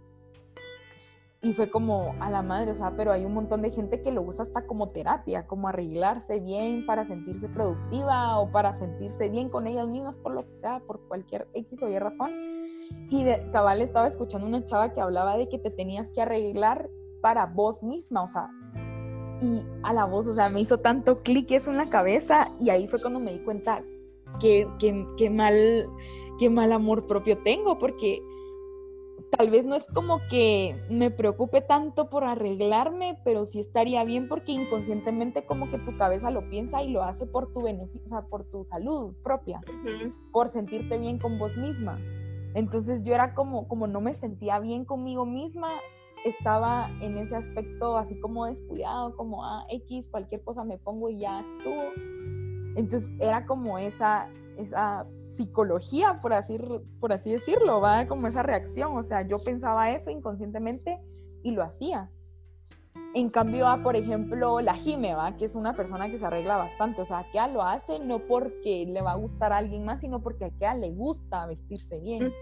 Y 1.42 1.54
fue 1.54 1.68
como 1.68 2.14
a 2.20 2.30
la 2.30 2.42
madre, 2.42 2.70
o 2.70 2.74
sea, 2.76 2.92
pero 2.96 3.10
hay 3.10 3.24
un 3.24 3.34
montón 3.34 3.60
de 3.60 3.72
gente 3.72 4.00
que 4.00 4.12
lo 4.12 4.22
usa 4.22 4.44
hasta 4.44 4.64
como 4.64 4.90
terapia, 4.90 5.48
como 5.48 5.66
arreglarse 5.66 6.38
bien 6.38 6.86
para 6.86 7.04
sentirse 7.04 7.48
productiva 7.48 8.38
o 8.38 8.52
para 8.52 8.74
sentirse 8.74 9.28
bien 9.28 9.48
con 9.48 9.66
ellas 9.66 9.88
mismas 9.88 10.16
por 10.16 10.34
lo 10.34 10.46
que 10.46 10.54
sea, 10.54 10.78
por 10.86 11.00
cualquier 11.08 11.48
X 11.52 11.82
o 11.82 11.88
Y 11.88 11.98
razón. 11.98 12.30
Y 13.10 13.24
de 13.24 13.50
cabal 13.50 13.82
estaba 13.82 14.06
escuchando 14.06 14.46
una 14.46 14.64
chava 14.64 14.92
que 14.92 15.00
hablaba 15.00 15.36
de 15.36 15.48
que 15.48 15.58
te 15.58 15.70
tenías 15.70 16.12
que 16.12 16.22
arreglar 16.22 16.90
para 17.20 17.46
vos 17.46 17.82
misma, 17.82 18.22
o 18.22 18.28
sea, 18.28 18.50
y 19.40 19.62
a 19.82 19.92
la 19.92 20.04
voz, 20.04 20.26
o 20.26 20.34
sea, 20.34 20.48
me 20.48 20.60
hizo 20.60 20.78
tanto 20.78 21.22
clic 21.22 21.50
eso 21.52 21.70
en 21.70 21.76
la 21.76 21.88
cabeza 21.88 22.50
y 22.60 22.70
ahí 22.70 22.88
fue 22.88 23.00
cuando 23.00 23.20
me 23.20 23.32
di 23.32 23.38
cuenta 23.40 23.82
que, 24.40 24.66
que, 25.16 25.30
mal, 25.30 25.86
qué 26.38 26.50
mal 26.50 26.72
amor 26.72 27.06
propio 27.06 27.38
tengo, 27.38 27.78
porque 27.78 28.22
tal 29.30 29.50
vez 29.50 29.64
no 29.64 29.74
es 29.74 29.86
como 29.86 30.20
que 30.28 30.76
me 30.90 31.10
preocupe 31.10 31.60
tanto 31.60 32.10
por 32.10 32.24
arreglarme, 32.24 33.18
pero 33.24 33.44
sí 33.44 33.60
estaría 33.60 34.04
bien 34.04 34.28
porque 34.28 34.52
inconscientemente 34.52 35.44
como 35.44 35.70
que 35.70 35.78
tu 35.78 35.96
cabeza 35.96 36.30
lo 36.30 36.48
piensa 36.48 36.82
y 36.82 36.90
lo 36.90 37.02
hace 37.02 37.26
por 37.26 37.52
tu 37.52 37.62
beneficio, 37.62 38.02
o 38.04 38.06
sea, 38.06 38.22
por 38.22 38.44
tu 38.44 38.64
salud 38.64 39.14
propia, 39.22 39.60
por 40.32 40.48
sentirte 40.48 40.98
bien 40.98 41.18
con 41.18 41.38
vos 41.38 41.56
misma. 41.56 41.98
Entonces 42.54 43.02
yo 43.02 43.14
era 43.14 43.34
como, 43.34 43.68
como 43.68 43.86
no 43.86 44.00
me 44.00 44.14
sentía 44.14 44.58
bien 44.58 44.84
conmigo 44.84 45.26
misma, 45.26 45.70
estaba 46.24 46.90
en 47.00 47.18
ese 47.18 47.36
aspecto 47.36 47.96
así 47.96 48.18
como 48.20 48.46
descuidado, 48.46 49.16
como, 49.16 49.44
ah, 49.44 49.64
X, 49.70 50.08
cualquier 50.08 50.42
cosa 50.42 50.64
me 50.64 50.78
pongo 50.78 51.08
y 51.08 51.20
ya 51.20 51.40
estuvo. 51.40 51.82
Entonces 52.76 53.10
era 53.20 53.46
como 53.46 53.78
esa, 53.78 54.28
esa 54.56 55.06
psicología, 55.28 56.20
por 56.20 56.32
así, 56.32 56.58
por 57.00 57.12
así 57.12 57.32
decirlo, 57.32 57.80
va 57.80 58.06
como 58.06 58.26
esa 58.26 58.42
reacción, 58.42 58.96
o 58.96 59.02
sea, 59.02 59.26
yo 59.26 59.38
pensaba 59.38 59.90
eso 59.90 60.10
inconscientemente 60.10 61.00
y 61.42 61.52
lo 61.52 61.62
hacía. 61.62 62.10
En 63.14 63.30
cambio, 63.30 63.66
a, 63.66 63.82
por 63.82 63.96
ejemplo, 63.96 64.60
la 64.60 64.74
Jime, 64.74 65.14
¿va? 65.14 65.36
que 65.36 65.46
es 65.46 65.54
una 65.54 65.72
persona 65.74 66.10
que 66.10 66.18
se 66.18 66.26
arregla 66.26 66.56
bastante, 66.56 67.02
o 67.02 67.04
sea, 67.04 67.26
que 67.32 67.40
lo 67.52 67.62
hace 67.62 67.98
no 68.00 68.20
porque 68.26 68.84
le 68.86 69.00
va 69.00 69.12
a 69.12 69.16
gustar 69.16 69.52
a 69.52 69.58
alguien 69.58 69.84
más, 69.84 70.02
sino 70.02 70.20
porque 70.22 70.44
a 70.44 70.50
Kea 70.50 70.74
le 70.74 70.90
gusta 70.90 71.46
vestirse 71.46 71.98
bien. 72.00 72.32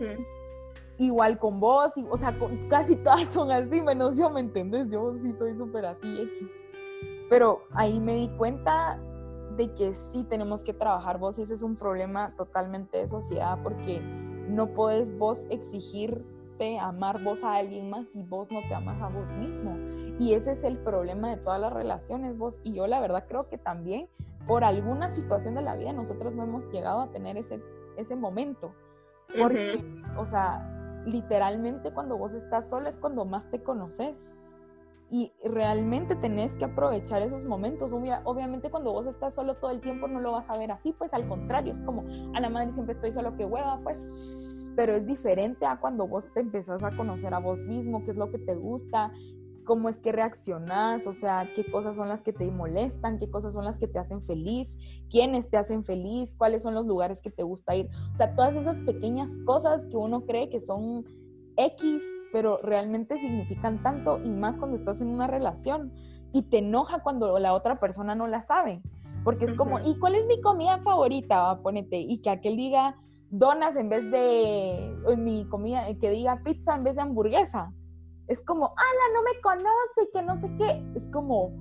Igual 0.99 1.39
con 1.39 1.61
vos, 1.61 1.97
y, 1.99 2.07
o 2.11 2.17
sea, 2.17 2.35
casi 2.69 2.97
todas 2.97 3.25
son 3.33 3.51
así, 3.51 3.81
menos 3.83 4.17
yo, 4.17 4.31
¿me 4.31 4.41
entiendes? 4.41 4.91
Yo 4.91 5.17
sí 5.19 5.33
soy 5.39 5.55
súper 5.57 5.87
así, 5.87 6.21
X. 6.21 6.49
Pero 7.29 7.63
ahí 7.73 8.01
me 8.01 8.15
di 8.15 8.29
cuenta 8.37 8.99
de 9.57 9.73
que 9.75 9.95
sí 9.95 10.25
tenemos 10.25 10.63
que 10.63 10.73
trabajar 10.73 11.19
vos 11.19 11.39
y 11.39 11.43
ese 11.43 11.55
es 11.55 11.63
un 11.63 11.77
problema 11.77 12.35
totalmente 12.37 12.99
de 12.99 13.09
sociedad 13.09 13.59
porque 13.63 14.01
no 14.01 14.69
puedes 14.75 15.17
vos 15.17 15.47
exigirte 15.51 16.79
amar 16.79 17.23
vos 17.23 17.43
a 17.43 17.55
alguien 17.57 17.91
más 17.91 18.07
si 18.13 18.23
vos 18.23 18.49
no 18.51 18.61
te 18.69 18.75
amas 18.75 19.01
a 19.03 19.09
vos 19.09 19.31
mismo. 19.33 19.77
Y 20.19 20.35
ese 20.35 20.53
es 20.53 20.65
el 20.65 20.79
problema 20.79 21.31
de 21.31 21.37
todas 21.39 21.61
las 21.61 21.73
relaciones 21.73 22.37
vos. 22.39 22.61
Y 22.65 22.75
yo 22.75 22.87
la 22.87 23.01
verdad 23.01 23.25
creo 23.29 23.49
que 23.49 23.59
también 23.59 24.09
por 24.47 24.65
alguna 24.65 25.11
situación 25.11 25.55
de 25.55 25.63
la 25.63 25.75
vida 25.77 25.93
nosotras 25.93 26.35
no 26.35 26.45
hemos 26.45 26.71
llegado 26.71 27.01
a 27.01 27.11
tener 27.11 27.37
ese, 27.37 27.61
ese 27.97 28.17
momento. 28.17 28.73
Porque, 29.37 29.85
o 30.17 30.25
sea, 30.25 30.76
literalmente 31.07 31.93
cuando 31.93 32.19
vos 32.19 32.35
estás 32.35 32.69
sola 32.69 32.91
es 32.91 32.99
cuando 32.99 33.25
más 33.25 33.51
te 33.51 33.63
conoces 33.63 34.37
y 35.09 35.33
realmente 35.45 36.17
tenés 36.17 36.57
que 36.57 36.65
aprovechar 36.65 37.23
esos 37.23 37.45
momentos. 37.45 37.93
obviamente 37.93 38.71
cuando 38.71 38.93
vos 38.93 39.07
estás 39.07 39.35
solo 39.35 39.55
todo 39.55 39.71
el 39.71 39.81
tiempo 39.81 40.09
no 40.09 40.21
lo 40.21 40.33
vas 40.33 40.51
a 40.51 40.59
ver 40.59 40.73
así, 40.73 40.93
pues 40.93 41.15
al 41.15 41.29
contrario, 41.29 41.73
es 41.73 41.83
como 41.83 42.05
a 42.35 42.41
la 42.41 42.51
madre 42.51 42.73
siempre 42.73 42.95
estoy 42.95 43.13
solo 43.13 43.37
que 43.37 43.45
hueva, 43.45 43.81
pues. 43.83 44.09
Pero 44.75 44.95
es 44.95 45.07
diferente 45.07 45.65
a 45.65 45.79
cuando 45.79 46.07
vos 46.07 46.27
te 46.35 46.41
empezás 46.41 46.83
a 46.83 46.91
conocer 46.91 47.33
a 47.33 47.39
vos 47.39 47.63
mismo, 47.63 48.05
qué 48.05 48.11
es 48.11 48.17
lo 48.17 48.31
que 48.31 48.39
te 48.39 48.55
gusta, 48.57 49.13
cómo 49.67 49.91
es 49.91 49.99
que 49.99 50.13
reaccionás, 50.13 51.07
o 51.07 51.13
sea, 51.13 51.51
qué 51.55 51.71
cosas 51.71 51.97
son 51.97 52.09
las 52.09 52.23
que 52.23 52.33
te 52.33 52.51
molestan, 52.51 53.19
qué 53.19 53.29
cosas 53.29 53.53
son 53.53 53.67
las 53.67 53.79
que 53.79 53.89
te 53.89 53.99
hacen 53.99 54.23
feliz, 54.23 54.79
quiénes 55.11 55.51
te 55.51 55.59
hacen 55.59 55.85
feliz, 55.85 56.35
cuáles 56.39 56.63
son 56.63 56.73
los 56.73 56.87
lugares 56.87 57.21
que 57.21 57.31
te 57.31 57.43
gusta 57.43 57.77
ir. 57.77 57.91
O 58.15 58.17
sea, 58.17 58.35
todas 58.35 58.55
esas 58.55 58.81
pequeñas 58.81 59.37
cosas 59.45 59.87
que 59.89 59.97
uno 59.99 60.25
cree 60.25 60.49
que 60.49 60.63
son 60.63 61.05
X, 61.57 62.03
pero 62.33 62.59
realmente 62.63 63.19
significan 63.19 63.83
tanto 63.83 64.21
y 64.25 64.31
más 64.31 64.57
cuando 64.57 64.77
estás 64.77 65.03
en 65.03 65.09
una 65.09 65.27
relación 65.27 65.93
y 66.33 66.43
te 66.43 66.59
enoja 66.59 67.03
cuando 67.03 67.39
la 67.39 67.53
otra 67.53 67.79
persona 67.81 68.15
no 68.15 68.27
la 68.29 68.43
sabe, 68.43 68.81
porque 69.25 69.47
es 69.47 69.55
como, 69.55 69.81
¿y 69.81 69.99
cuál 69.99 70.15
es 70.15 70.27
mi 70.27 70.41
comida 70.41 70.79
favorita? 70.79 71.43
Va, 71.43 71.63
ponete, 71.63 71.99
y 71.99 72.19
que 72.19 72.31
aquel 72.31 72.57
diga 72.57 72.97
donas 73.31 73.77
en 73.77 73.89
vez 73.89 74.11
de 74.11 75.17
mi 75.19 75.47
comida, 75.49 75.87
que 75.99 76.11
diga 76.11 76.43
pizza 76.45 76.75
en 76.75 76.85
vez 76.85 76.95
de 76.95 77.03
hamburguesa. 77.03 77.73
Es 78.29 78.43
como, 78.43 78.67
ala, 78.67 79.15
no 79.15 79.23
me 79.23 79.41
conoce, 79.41 80.11
que 80.13 80.23
no 80.23 80.37
sé 80.37 80.51
qué. 80.59 80.83
Es 80.95 81.09
como, 81.09 81.53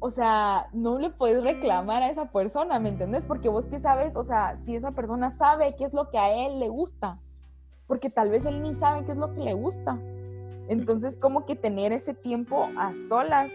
o 0.00 0.10
sea, 0.10 0.68
no 0.72 0.98
le 0.98 1.10
puedes 1.10 1.42
reclamar 1.42 2.02
a 2.02 2.10
esa 2.10 2.30
persona, 2.32 2.80
¿me 2.80 2.88
entendés? 2.88 3.24
Porque 3.24 3.48
vos 3.48 3.66
qué 3.66 3.78
sabes, 3.78 4.16
o 4.16 4.22
sea, 4.22 4.56
si 4.56 4.74
esa 4.74 4.92
persona 4.92 5.30
sabe 5.30 5.76
qué 5.76 5.84
es 5.84 5.92
lo 5.92 6.10
que 6.10 6.18
a 6.18 6.32
él 6.46 6.58
le 6.58 6.68
gusta 6.68 7.18
porque 7.92 8.08
tal 8.08 8.30
vez 8.30 8.46
él 8.46 8.62
ni 8.62 8.74
sabe 8.74 9.04
qué 9.04 9.12
es 9.12 9.18
lo 9.18 9.34
que 9.34 9.40
le 9.40 9.52
gusta. 9.52 9.98
Entonces, 10.68 11.18
como 11.18 11.44
que 11.44 11.56
tener 11.56 11.92
ese 11.92 12.14
tiempo 12.14 12.70
a 12.78 12.94
solas, 12.94 13.52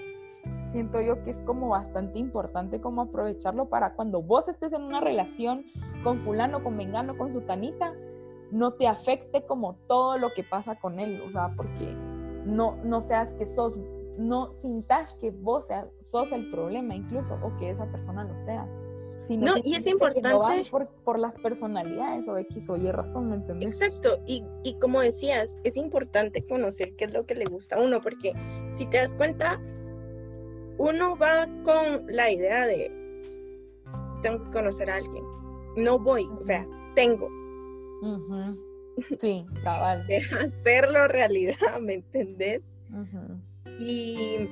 siento 0.69 1.01
yo 1.01 1.23
que 1.23 1.31
es 1.31 1.41
como 1.41 1.69
bastante 1.69 2.19
importante 2.19 2.79
como 2.79 3.01
aprovecharlo 3.01 3.65
para 3.65 3.93
cuando 3.93 4.21
vos 4.21 4.47
estés 4.47 4.73
en 4.73 4.83
una 4.83 4.99
relación 4.99 5.65
con 6.03 6.21
fulano, 6.21 6.63
con 6.63 6.77
mengano, 6.77 7.17
con 7.17 7.31
sutanita, 7.31 7.93
no 8.51 8.73
te 8.73 8.87
afecte 8.87 9.45
como 9.45 9.75
todo 9.87 10.17
lo 10.17 10.33
que 10.33 10.43
pasa 10.43 10.79
con 10.79 10.99
él, 10.99 11.21
o 11.21 11.29
sea, 11.29 11.53
porque 11.55 11.85
no, 12.45 12.77
no 12.83 13.01
seas 13.01 13.33
que 13.33 13.45
sos, 13.45 13.75
no 14.17 14.53
sintas 14.61 15.13
que 15.15 15.31
vos 15.31 15.67
seas, 15.67 15.87
sos 15.99 16.31
el 16.31 16.49
problema 16.49 16.95
incluso, 16.95 17.37
o 17.43 17.55
que 17.57 17.69
esa 17.69 17.85
persona 17.91 18.23
lo 18.23 18.37
sea 18.37 18.67
no, 19.35 19.55
y 19.63 19.75
es 19.75 19.85
importante. 19.87 20.69
por, 20.71 20.87
por, 21.03 21.19
las 21.19 21.35
personalidades 21.35 22.27
o 22.29 22.37
X 22.37 22.69
o 22.69 22.77
Y 22.77 22.89
razón, 22.91 23.29
¿me 23.29 23.35
entiendes? 23.35 23.81
Exacto, 23.81 24.19
y, 24.25 24.45
y 24.63 24.75
como 24.75 25.01
decías, 25.01 25.57
es 25.63 25.75
importante 25.75 26.45
conocer 26.45 26.95
qué 26.95 27.05
es 27.05 27.13
lo 27.13 27.25
que 27.25 27.35
le 27.35 27.45
gusta 27.45 27.75
a 27.75 27.81
uno, 27.81 27.99
porque 27.99 28.33
si 28.71 28.85
te 28.85 28.97
das 28.97 29.15
cuenta, 29.15 29.59
uno 30.77 31.17
va 31.17 31.47
con 31.63 32.05
la 32.07 32.31
idea 32.31 32.65
de 32.65 32.91
tengo 34.21 34.43
que 34.45 34.51
conocer 34.51 34.89
a 34.89 34.95
alguien. 34.95 35.23
No 35.75 35.99
voy, 35.99 36.29
o 36.39 36.43
sea, 36.43 36.65
tengo. 36.95 37.29
Sí, 39.19 39.45
cabal. 39.63 40.05
De 40.07 40.17
hacerlo 40.17 41.07
realidad, 41.07 41.79
¿me 41.81 41.95
entendés? 41.95 42.63
y, 43.79 44.47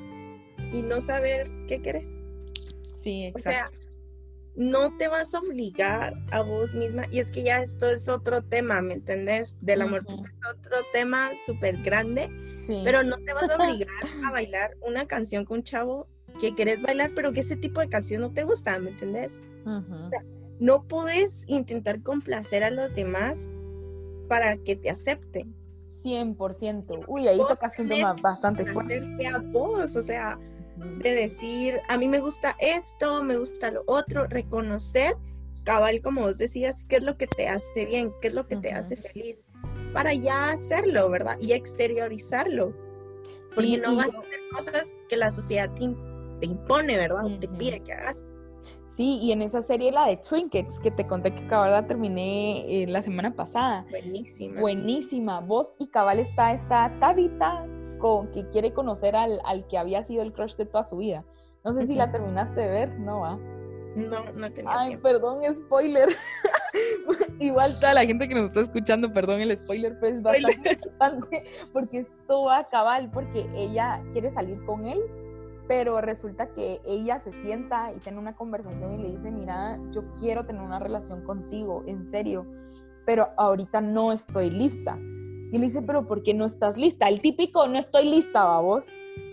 y 0.73 0.83
no 0.83 1.01
saber 1.01 1.49
qué 1.67 1.81
querés. 1.81 2.13
Sí, 2.95 3.25
exacto. 3.25 3.49
O 3.49 3.51
sea, 3.51 3.85
no 4.55 4.95
te 4.97 5.07
vas 5.07 5.33
a 5.33 5.39
obligar 5.39 6.13
a 6.31 6.41
vos 6.41 6.75
misma, 6.75 7.05
y 7.11 7.19
es 7.19 7.31
que 7.31 7.43
ya 7.43 7.61
esto 7.61 7.89
es 7.89 8.07
otro 8.07 8.41
tema, 8.41 8.81
¿me 8.81 8.93
entendés? 8.93 9.55
Del 9.61 9.81
amor, 9.81 10.05
es 10.07 10.57
otro 10.57 10.77
tema 10.93 11.31
súper 11.45 11.81
grande, 11.81 12.29
pero 12.83 13.03
no 13.03 13.17
te 13.17 13.33
vas 13.33 13.49
a 13.49 13.55
obligar 13.57 13.89
a 14.25 14.31
bailar 14.31 14.77
una 14.81 15.07
canción 15.07 15.45
con 15.45 15.57
un 15.57 15.63
chavo 15.63 16.07
que 16.39 16.55
querés 16.55 16.81
bailar, 16.81 17.11
pero 17.15 17.31
que 17.33 17.41
ese 17.41 17.57
tipo 17.57 17.79
de 17.81 17.89
canción 17.89 18.21
no 18.21 18.31
te 18.31 18.43
gusta, 18.43 18.77
¿me 18.79 18.91
entendés? 18.91 19.41
No 20.59 20.83
puedes 20.83 21.43
intentar 21.47 22.01
complacer 22.01 22.63
a 22.63 22.69
los 22.69 22.93
demás 22.95 23.49
para 24.27 24.57
que 24.57 24.75
te 24.75 24.89
acepten. 24.89 25.55
100%. 26.03 27.05
Uy, 27.07 27.27
ahí 27.27 27.39
tocaste 27.47 27.81
un 27.81 27.89
tema 27.89 28.15
bastante 28.21 28.65
fuerte. 28.65 29.27
a 29.27 29.39
vos, 29.39 29.95
o 29.95 30.01
sea, 30.01 30.37
de 30.77 31.13
decir, 31.13 31.79
a 31.89 31.97
mí 31.97 32.07
me 32.07 32.19
gusta 32.19 32.55
esto, 32.59 33.23
me 33.23 33.37
gusta 33.37 33.71
lo 33.71 33.83
otro, 33.87 34.27
reconocer, 34.27 35.15
cabal, 35.63 36.01
como 36.01 36.21
vos 36.21 36.37
decías, 36.37 36.85
qué 36.87 36.97
es 36.97 37.03
lo 37.03 37.17
que 37.17 37.27
te 37.27 37.47
hace 37.47 37.85
bien, 37.85 38.13
qué 38.21 38.27
es 38.27 38.33
lo 38.33 38.47
que 38.47 38.55
te 38.57 38.71
hace 38.71 38.95
feliz, 38.95 39.43
para 39.93 40.13
ya 40.13 40.51
hacerlo, 40.51 41.09
¿verdad? 41.09 41.37
Y 41.39 41.53
exteriorizarlo. 41.53 42.73
Porque 43.53 43.77
no 43.77 43.95
vas 43.95 44.13
a 44.13 44.19
hacer 44.19 44.39
cosas 44.51 44.95
que 45.07 45.15
la 45.15 45.31
sociedad 45.31 45.71
te, 45.73 46.45
impone, 46.45 46.97
¿verdad? 46.97 47.25
O 47.25 47.39
te 47.39 47.47
pide 47.47 47.79
que 47.79 47.93
hagas. 47.93 48.25
Sí, 48.95 49.19
y 49.21 49.33
en 49.33 49.41
esa 49.41 49.61
serie, 49.61 49.91
la 49.91 50.07
de 50.07 50.15
Trinkets, 50.15 50.79
que 50.79 50.89
te 50.89 51.05
conté 51.05 51.33
que 51.33 51.45
cabal 51.47 51.71
la 51.71 51.85
terminé 51.85 52.83
eh, 52.83 52.87
la 52.87 53.03
semana 53.03 53.35
pasada. 53.35 53.85
Buenísima. 53.89 54.61
Buenísima. 54.61 55.39
Vos 55.41 55.75
y 55.79 55.87
cabal 55.87 56.19
está 56.19 56.53
esta 56.53 56.97
Tabita, 57.01 57.65
que 58.33 58.47
quiere 58.49 58.71
conocer 58.71 59.15
al, 59.15 59.41
al, 59.45 59.67
que 59.67 59.77
había 59.77 60.03
sido 60.03 60.21
el 60.21 60.31
crush 60.31 60.55
de 60.55 60.65
toda 60.65 60.83
su 60.83 60.97
vida. 60.97 61.25
No 61.63 61.73
sé 61.73 61.87
si 61.87 61.95
la 61.95 62.11
terminaste 62.11 62.61
de 62.61 62.69
ver, 62.69 62.99
¿no 62.99 63.21
va? 63.21 63.37
No, 63.95 64.31
no 64.33 64.51
tenía 64.51 64.71
Ay, 64.73 64.97
perdón, 64.97 65.41
spoiler. 65.53 66.09
Igual 67.39 67.79
toda 67.79 67.93
la 67.95 68.05
gente 68.05 68.27
que 68.27 68.35
nos 68.35 68.45
está 68.45 68.61
escuchando, 68.61 69.11
perdón 69.11 69.41
el 69.41 69.55
spoiler, 69.57 69.97
pero 69.99 70.15
es 70.15 70.21
bastante 70.21 70.73
importante 70.73 71.43
porque 71.73 71.99
esto 71.99 72.43
va 72.43 72.59
a 72.59 72.69
cabal, 72.69 73.09
porque 73.11 73.49
ella 73.55 74.03
quiere 74.11 74.29
salir 74.31 74.63
con 74.65 74.85
él, 74.85 74.99
pero 75.67 75.99
resulta 76.01 76.53
que 76.53 76.81
ella 76.85 77.19
se 77.19 77.31
sienta 77.31 77.91
y 77.93 77.99
tiene 77.99 78.19
una 78.19 78.35
conversación 78.35 78.93
y 78.93 78.97
le 78.97 79.11
dice, 79.11 79.31
mira, 79.31 79.79
yo 79.91 80.03
quiero 80.19 80.45
tener 80.45 80.61
una 80.61 80.79
relación 80.79 81.23
contigo, 81.23 81.83
en 81.87 82.07
serio, 82.07 82.45
pero 83.05 83.29
ahorita 83.37 83.81
no 83.81 84.11
estoy 84.11 84.49
lista. 84.49 84.97
Y 85.51 85.57
le 85.57 85.65
dice, 85.65 85.81
pero 85.81 86.07
¿por 86.07 86.23
qué 86.23 86.33
no 86.33 86.45
estás 86.45 86.77
lista? 86.77 87.07
El 87.07 87.21
típico, 87.21 87.67
no 87.67 87.77
estoy 87.77 88.09
lista, 88.09 88.59
vos. 88.59 88.89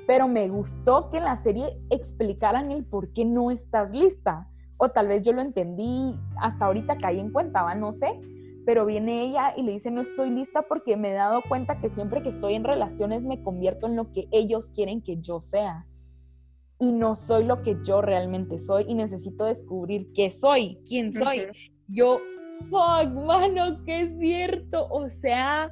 Pero 0.06 0.28
me 0.28 0.48
gustó 0.48 1.10
que 1.10 1.18
en 1.18 1.24
la 1.24 1.36
serie 1.36 1.78
explicaran 1.90 2.70
el 2.70 2.84
por 2.84 3.12
qué 3.12 3.24
no 3.24 3.50
estás 3.50 3.92
lista. 3.92 4.48
O 4.76 4.90
tal 4.90 5.08
vez 5.08 5.22
yo 5.22 5.32
lo 5.32 5.40
entendí, 5.40 6.14
hasta 6.40 6.66
ahorita 6.66 6.98
caí 6.98 7.20
en 7.20 7.30
cuenta, 7.30 7.62
¿va? 7.62 7.74
no 7.74 7.92
sé. 7.92 8.20
Pero 8.64 8.86
viene 8.86 9.22
ella 9.22 9.54
y 9.56 9.62
le 9.62 9.72
dice, 9.72 9.90
no 9.90 10.00
estoy 10.00 10.30
lista 10.30 10.62
porque 10.62 10.96
me 10.96 11.10
he 11.10 11.14
dado 11.14 11.42
cuenta 11.48 11.78
que 11.78 11.88
siempre 11.88 12.22
que 12.22 12.28
estoy 12.28 12.54
en 12.54 12.64
relaciones 12.64 13.24
me 13.24 13.42
convierto 13.42 13.86
en 13.86 13.96
lo 13.96 14.12
que 14.12 14.28
ellos 14.30 14.70
quieren 14.70 15.02
que 15.02 15.18
yo 15.18 15.40
sea. 15.40 15.86
Y 16.82 16.90
no 16.90 17.14
soy 17.14 17.44
lo 17.44 17.62
que 17.62 17.76
yo 17.84 18.02
realmente 18.02 18.58
soy 18.58 18.86
y 18.88 18.96
necesito 18.96 19.44
descubrir 19.44 20.08
qué 20.16 20.32
soy, 20.32 20.80
quién 20.84 21.14
soy. 21.14 21.46
Yo 21.86 22.20
fuck, 22.70 23.08
mano, 23.24 23.84
que 23.84 24.02
es 24.02 24.18
cierto. 24.18 24.88
O 24.90 25.08
sea, 25.08 25.70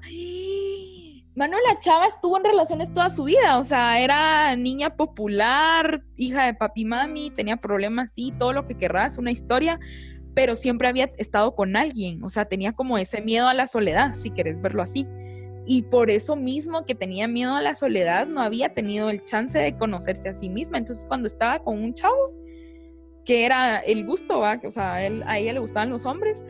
mano, 1.34 1.56
la 1.66 1.80
chava 1.80 2.06
estuvo 2.06 2.36
en 2.36 2.44
relaciones 2.44 2.92
toda 2.92 3.10
su 3.10 3.24
vida. 3.24 3.58
O 3.58 3.64
sea, 3.64 4.00
era 4.00 4.54
niña 4.54 4.96
popular, 4.96 6.04
hija 6.14 6.44
de 6.44 6.54
papi 6.54 6.82
y 6.82 6.84
mami, 6.84 7.30
tenía 7.32 7.56
problemas, 7.56 8.12
sí, 8.12 8.32
todo 8.38 8.52
lo 8.52 8.68
que 8.68 8.76
querrás, 8.76 9.18
una 9.18 9.32
historia, 9.32 9.80
pero 10.34 10.54
siempre 10.54 10.86
había 10.86 11.10
estado 11.18 11.56
con 11.56 11.74
alguien. 11.74 12.22
O 12.22 12.28
sea, 12.28 12.44
tenía 12.44 12.72
como 12.72 12.98
ese 12.98 13.20
miedo 13.20 13.48
a 13.48 13.54
la 13.54 13.66
soledad, 13.66 14.14
si 14.14 14.30
querés 14.30 14.62
verlo 14.62 14.80
así. 14.80 15.08
Y 15.66 15.82
por 15.82 16.10
eso 16.10 16.36
mismo 16.36 16.84
que 16.84 16.94
tenía 16.94 17.28
miedo 17.28 17.54
a 17.54 17.60
la 17.60 17.74
soledad, 17.74 18.26
no 18.26 18.40
había 18.40 18.72
tenido 18.74 19.10
el 19.10 19.22
chance 19.24 19.58
de 19.58 19.76
conocerse 19.76 20.28
a 20.28 20.32
sí 20.32 20.48
misma. 20.48 20.78
Entonces, 20.78 21.06
cuando 21.06 21.26
estaba 21.26 21.62
con 21.62 21.78
un 21.78 21.94
chavo, 21.94 22.32
que 23.24 23.44
era 23.44 23.78
el 23.78 24.04
gusto, 24.04 24.40
¿va? 24.40 24.60
o 24.64 24.70
sea, 24.70 24.94
a 24.94 25.38
ella 25.38 25.52
le 25.52 25.60
gustaban 25.60 25.90
los 25.90 26.06
hombres, 26.06 26.44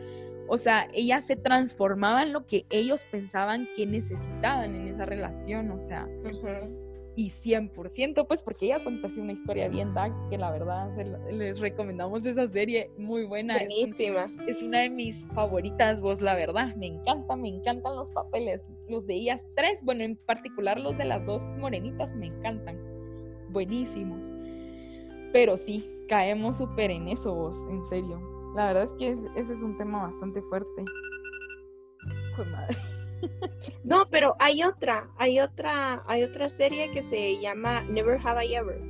o 0.47 0.57
sea, 0.57 0.89
ella 0.93 1.21
se 1.21 1.35
transformaba 1.35 2.23
en 2.23 2.33
lo 2.33 2.45
que 2.45 2.65
ellos 2.69 3.05
pensaban 3.09 3.69
que 3.75 3.85
necesitaban 3.85 4.75
en 4.75 4.87
esa 4.87 5.05
relación, 5.05 5.71
o 5.71 5.79
sea, 5.79 6.09
y 7.15 7.29
100%, 7.29 8.25
pues 8.27 8.41
porque 8.41 8.65
ella 8.65 8.83
cuenta 8.83 9.07
así 9.07 9.19
una 9.19 9.33
historia 9.33 9.67
bien 9.67 9.93
dark, 9.93 10.13
que 10.29 10.37
la 10.37 10.51
verdad 10.51 10.89
les 11.29 11.59
recomendamos 11.59 12.25
esa 12.25 12.47
serie, 12.47 12.89
muy 12.97 13.25
buena. 13.25 13.57
Buenísima. 13.57 14.27
Es, 14.47 14.63
una 14.63 14.79
de 14.79 14.89
mis 14.89 15.25
favoritas, 15.27 16.01
vos, 16.01 16.21
la 16.21 16.35
verdad, 16.35 16.75
me 16.75 16.87
encanta, 16.87 17.35
me 17.35 17.49
encantan 17.49 17.95
los 17.95 18.11
papeles, 18.11 18.63
los 18.91 19.07
de 19.07 19.15
ellas 19.15 19.45
tres, 19.55 19.81
bueno, 19.83 20.03
en 20.03 20.17
particular 20.17 20.79
los 20.79 20.97
de 20.97 21.05
las 21.05 21.25
dos 21.25 21.43
morenitas, 21.57 22.13
me 22.15 22.27
encantan, 22.27 22.77
buenísimos. 23.49 24.31
Pero 25.33 25.57
sí, 25.57 25.89
caemos 26.07 26.57
súper 26.57 26.91
en 26.91 27.07
eso 27.07 27.33
vos, 27.33 27.57
en 27.71 27.83
serio. 27.85 28.19
La 28.55 28.67
verdad 28.67 28.83
es 28.83 28.93
que 28.93 29.09
es- 29.09 29.27
ese 29.35 29.53
es 29.53 29.61
un 29.61 29.77
tema 29.77 30.03
bastante 30.03 30.41
fuerte. 30.43 30.83
Pues 32.35 32.47
madre. 32.49 32.75
No, 33.83 34.07
pero 34.09 34.35
hay 34.39 34.63
otra, 34.63 35.11
hay 35.17 35.39
otra, 35.39 36.03
hay 36.07 36.23
otra 36.23 36.49
serie 36.49 36.89
que 36.91 37.03
se 37.03 37.39
llama 37.39 37.81
Never 37.83 38.19
Have 38.23 38.43
I 38.45 38.55
Ever. 38.55 38.81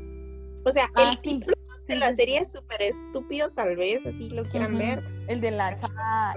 O 0.64 0.72
sea, 0.72 0.86
Ah, 0.96 1.10
el 1.10 1.16
sí. 1.18 1.40
título 1.40 1.56
de 1.86 1.94
Sí, 1.94 2.00
la 2.00 2.12
sí, 2.12 2.16
serie 2.16 2.38
es 2.40 2.52
súper 2.52 2.82
estúpido, 2.82 3.52
tal 3.52 3.76
vez, 3.76 4.06
así 4.06 4.30
lo 4.30 4.44
quieran 4.44 4.78
ver. 4.78 5.04
El 5.28 5.42
de 5.42 5.52
la 5.52 5.76
chava. 5.76 6.34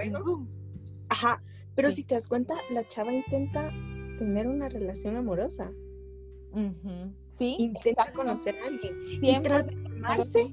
Ajá, 1.08 1.40
pero 1.74 1.90
Sí. 1.90 1.96
si 1.96 2.04
te 2.04 2.14
das 2.14 2.28
cuenta, 2.28 2.54
la 2.70 2.86
chava 2.88 3.12
intenta 3.12 3.70
tener 4.18 4.46
una 4.46 4.68
relación 4.68 5.16
amorosa. 5.16 5.72
Sí, 7.30 7.56
intenta 7.58 8.12
conocer 8.12 8.56
a 8.60 8.66
alguien 8.66 8.94
y 9.20 9.40
transformarse 9.40 10.50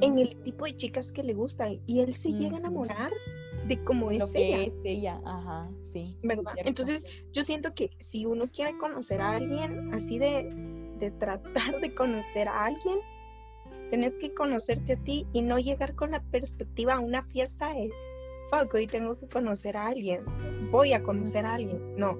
en 0.00 0.18
el 0.18 0.34
tipo 0.42 0.64
de 0.64 0.74
chicas 0.74 1.12
que 1.12 1.22
le 1.22 1.34
gustan 1.34 1.78
y 1.86 2.00
él 2.00 2.14
se 2.14 2.32
llega 2.32 2.56
a 2.56 2.58
enamorar 2.58 3.12
de 3.68 3.84
cómo 3.84 4.10
lo 4.10 4.24
es 4.24 4.32
que 4.32 4.48
ella. 4.48 4.62
es 4.62 4.72
ella, 4.84 5.20
ajá, 5.24 5.70
sí. 5.82 6.16
¿verdad? 6.22 6.54
Entonces, 6.56 7.04
yo 7.32 7.42
siento 7.44 7.72
que 7.74 7.90
si 8.00 8.24
uno 8.26 8.46
quiere 8.50 8.76
conocer 8.78 9.20
a 9.20 9.36
alguien, 9.36 9.94
así 9.94 10.18
de, 10.18 10.48
de 10.98 11.10
tratar 11.12 11.80
de 11.80 11.94
conocer 11.94 12.48
a 12.48 12.64
alguien, 12.64 12.98
tenés 13.90 14.18
que 14.18 14.34
conocerte 14.34 14.94
a 14.94 14.96
ti 14.96 15.26
y 15.32 15.42
no 15.42 15.58
llegar 15.58 15.94
con 15.94 16.10
la 16.12 16.20
perspectiva 16.22 16.94
a 16.94 16.98
una 17.00 17.22
fiesta 17.22 17.72
de, 17.74 17.90
fuck, 18.50 18.72
hoy 18.74 18.86
tengo 18.86 19.16
que 19.18 19.28
conocer 19.28 19.76
a 19.76 19.86
alguien, 19.86 20.24
voy 20.70 20.92
a 20.92 21.02
conocer 21.02 21.44
a 21.46 21.54
alguien. 21.54 21.96
No, 21.96 22.18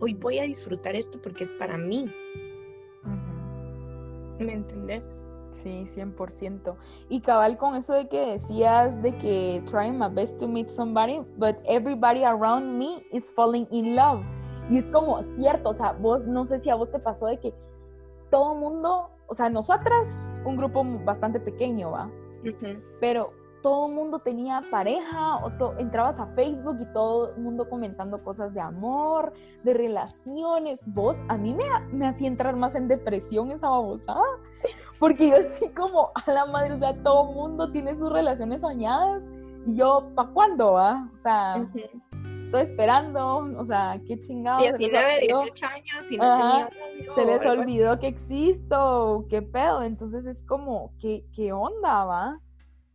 hoy 0.00 0.14
voy 0.14 0.38
a 0.38 0.44
disfrutar 0.44 0.96
esto 0.96 1.20
porque 1.20 1.44
es 1.44 1.52
para 1.52 1.76
mí. 1.76 2.10
¿me 4.38 4.52
entendés? 4.52 5.12
Sí, 5.50 5.86
100%. 5.86 6.76
Y 7.08 7.20
cabal 7.20 7.56
con 7.56 7.74
eso 7.74 7.94
de 7.94 8.08
que 8.08 8.32
decías 8.32 9.00
de 9.02 9.16
que 9.16 9.62
trying 9.64 9.98
my 9.98 10.08
best 10.08 10.38
to 10.38 10.46
meet 10.46 10.68
somebody, 10.68 11.20
but 11.36 11.56
everybody 11.64 12.22
around 12.24 12.78
me 12.78 13.02
is 13.12 13.32
falling 13.32 13.66
in 13.70 13.96
love. 13.96 14.22
Y 14.70 14.78
es 14.78 14.86
como 14.86 15.22
cierto, 15.36 15.70
o 15.70 15.74
sea, 15.74 15.92
vos 15.92 16.26
no 16.26 16.46
sé 16.46 16.60
si 16.60 16.68
a 16.68 16.74
vos 16.74 16.90
te 16.90 16.98
pasó 16.98 17.26
de 17.26 17.38
que 17.38 17.54
todo 18.30 18.54
mundo, 18.54 19.10
o 19.26 19.34
sea, 19.34 19.48
nosotras, 19.48 20.10
un 20.44 20.56
grupo 20.56 20.84
bastante 21.04 21.40
pequeño, 21.40 21.90
¿va? 21.90 22.10
pero 23.00 23.32
todo 23.62 23.86
el 23.88 23.94
mundo 23.94 24.20
tenía 24.20 24.62
pareja, 24.70 25.36
o 25.36 25.78
entrabas 25.78 26.20
a 26.20 26.26
Facebook 26.28 26.78
y 26.80 26.86
todo 26.92 27.34
el 27.34 27.42
mundo 27.42 27.68
comentando 27.68 28.22
cosas 28.22 28.54
de 28.54 28.60
amor, 28.60 29.32
de 29.62 29.74
relaciones. 29.74 30.80
Vos, 30.86 31.22
a 31.28 31.36
mí 31.36 31.54
me, 31.54 31.64
me 31.92 32.06
hacía 32.06 32.28
entrar 32.28 32.56
más 32.56 32.74
en 32.74 32.88
depresión 32.88 33.50
esa 33.50 33.68
babosada, 33.68 34.22
porque 34.98 35.30
yo 35.30 35.36
así 35.36 35.68
como, 35.70 36.10
a 36.14 36.32
la 36.32 36.46
madre, 36.46 36.74
o 36.74 36.78
sea, 36.78 36.94
todo 37.02 37.30
el 37.30 37.34
mundo 37.36 37.70
tiene 37.70 37.96
sus 37.96 38.12
relaciones 38.12 38.60
soñadas, 38.62 39.22
y 39.66 39.76
yo, 39.76 40.10
¿pa' 40.14 40.28
cuándo, 40.28 40.72
va? 40.72 41.10
O 41.14 41.18
sea, 41.18 41.56
Ujú. 41.58 41.80
estoy 42.44 42.62
esperando, 42.62 43.38
o 43.58 43.64
sea, 43.66 44.00
qué 44.06 44.18
chingado. 44.20 44.64
Y 44.64 44.68
así 44.68 44.88
9, 44.90 45.18
18 45.22 45.66
años 45.66 46.10
y 46.10 46.16
no 46.16 46.24
Ajá. 46.24 46.36
tenía 46.38 46.64
novio 46.86 47.14
se 47.14 47.26
les 47.26 47.40
así. 47.40 47.48
olvidó 47.48 47.98
que 47.98 48.06
existo, 48.06 49.26
qué 49.28 49.42
pedo. 49.42 49.82
Entonces 49.82 50.26
es 50.26 50.42
como, 50.44 50.92
¿qué, 51.00 51.24
qué 51.34 51.52
onda, 51.52 52.04
va? 52.04 52.40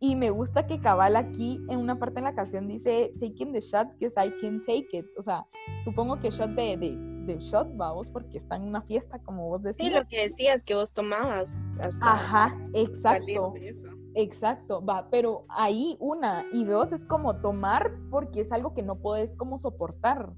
Y 0.06 0.16
me 0.16 0.28
gusta 0.28 0.66
que 0.66 0.80
Cabal 0.80 1.16
aquí 1.16 1.58
en 1.70 1.78
una 1.78 1.98
parte 1.98 2.16
de 2.16 2.20
la 2.26 2.34
canción 2.34 2.68
dice, 2.68 3.14
taking 3.18 3.52
the 3.54 3.60
shot 3.60 3.88
because 3.98 4.14
I 4.22 4.30
can 4.38 4.60
take 4.60 4.88
it. 4.92 5.06
O 5.16 5.22
sea, 5.22 5.46
supongo 5.82 6.20
que 6.20 6.28
shot 6.30 6.50
de, 6.50 6.76
de, 6.76 6.94
de 7.24 7.38
shot, 7.40 7.74
vamos, 7.74 8.10
porque 8.10 8.36
está 8.36 8.56
en 8.56 8.64
una 8.64 8.82
fiesta, 8.82 9.18
como 9.20 9.48
vos 9.48 9.62
Sí, 9.62 9.68
decías. 9.68 9.92
lo 10.02 10.06
que 10.06 10.20
decías 10.24 10.62
que 10.62 10.74
vos 10.74 10.92
tomabas 10.92 11.56
hasta 11.80 12.12
Ajá, 12.12 12.54
exacto. 12.74 13.54
eso. 13.62 13.88
Exacto, 14.14 14.84
va, 14.84 15.08
pero 15.10 15.46
ahí 15.48 15.96
una 16.00 16.44
y 16.52 16.64
dos 16.66 16.92
es 16.92 17.06
como 17.06 17.36
tomar 17.36 17.90
porque 18.10 18.42
es 18.42 18.52
algo 18.52 18.74
que 18.74 18.82
no 18.82 18.96
puedes 18.96 19.32
como 19.32 19.56
soportar. 19.56 20.28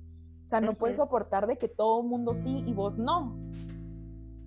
O 0.46 0.48
sea, 0.48 0.60
no 0.60 0.74
puedes 0.74 0.96
Ujú. 0.96 1.06
soportar 1.06 1.48
de 1.48 1.58
que 1.58 1.66
todo 1.66 2.02
el 2.02 2.06
mundo 2.06 2.34
sí 2.34 2.62
y 2.68 2.72
vos 2.72 2.96
no. 2.96 3.36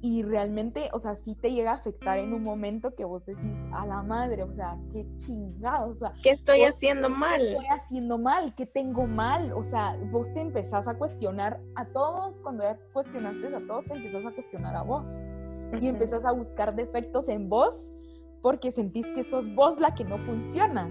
Y 0.02 0.24
realmente, 0.24 0.90
o 0.94 1.00
sea, 1.00 1.16
sí 1.16 1.36
te 1.36 1.52
llega 1.52 1.72
a 1.72 1.74
afectar 1.74 2.18
en 2.20 2.34
un 2.34 2.42
momento 2.42 2.96
que 2.96 3.04
vos 3.04 3.26
decís, 3.26 3.62
a 3.74 3.86
la 3.86 4.02
madre, 4.02 4.44
o 4.44 4.54
sea, 4.54 4.78
qué 4.94 5.06
chingado, 5.18 5.90
o 5.90 5.96
sea, 5.96 6.14
¿Qué 6.24 6.30
estoy 6.30 6.62
haciendo 6.62 7.10
¿qué 7.10 7.14
mal? 7.16 7.42
estoy 7.42 7.66
haciendo 7.68 8.18
mal? 8.18 8.56
¿Qué 8.56 8.66
tengo 8.66 9.08
mal? 9.08 9.52
O 9.52 9.62
sea, 9.62 9.98
vos 10.10 10.34
te 10.34 10.40
empezás 10.40 10.88
a 10.88 10.98
cuestionar 10.98 11.60
a 11.76 11.84
todos, 11.86 12.38
cuando 12.38 12.64
ya 12.64 12.80
cuestionaste 12.94 13.48
a 13.54 13.60
todos, 13.68 13.86
te 13.86 13.94
empezás 13.96 14.26
a 14.26 14.32
cuestionar 14.32 14.76
a 14.78 14.84
vos 14.84 15.26
y 15.74 15.76
Ujú. 15.76 15.86
empezás 15.88 16.24
a 16.26 16.32
buscar 16.32 16.76
defectos 16.76 17.28
en 17.28 17.50
vos 17.50 17.94
porque 18.42 18.72
sentís 18.72 19.06
que 19.08 19.24
sos 19.24 19.54
vos 19.54 19.82
la 19.82 19.94
que 19.94 20.06
no 20.06 20.18
funciona. 20.20 20.86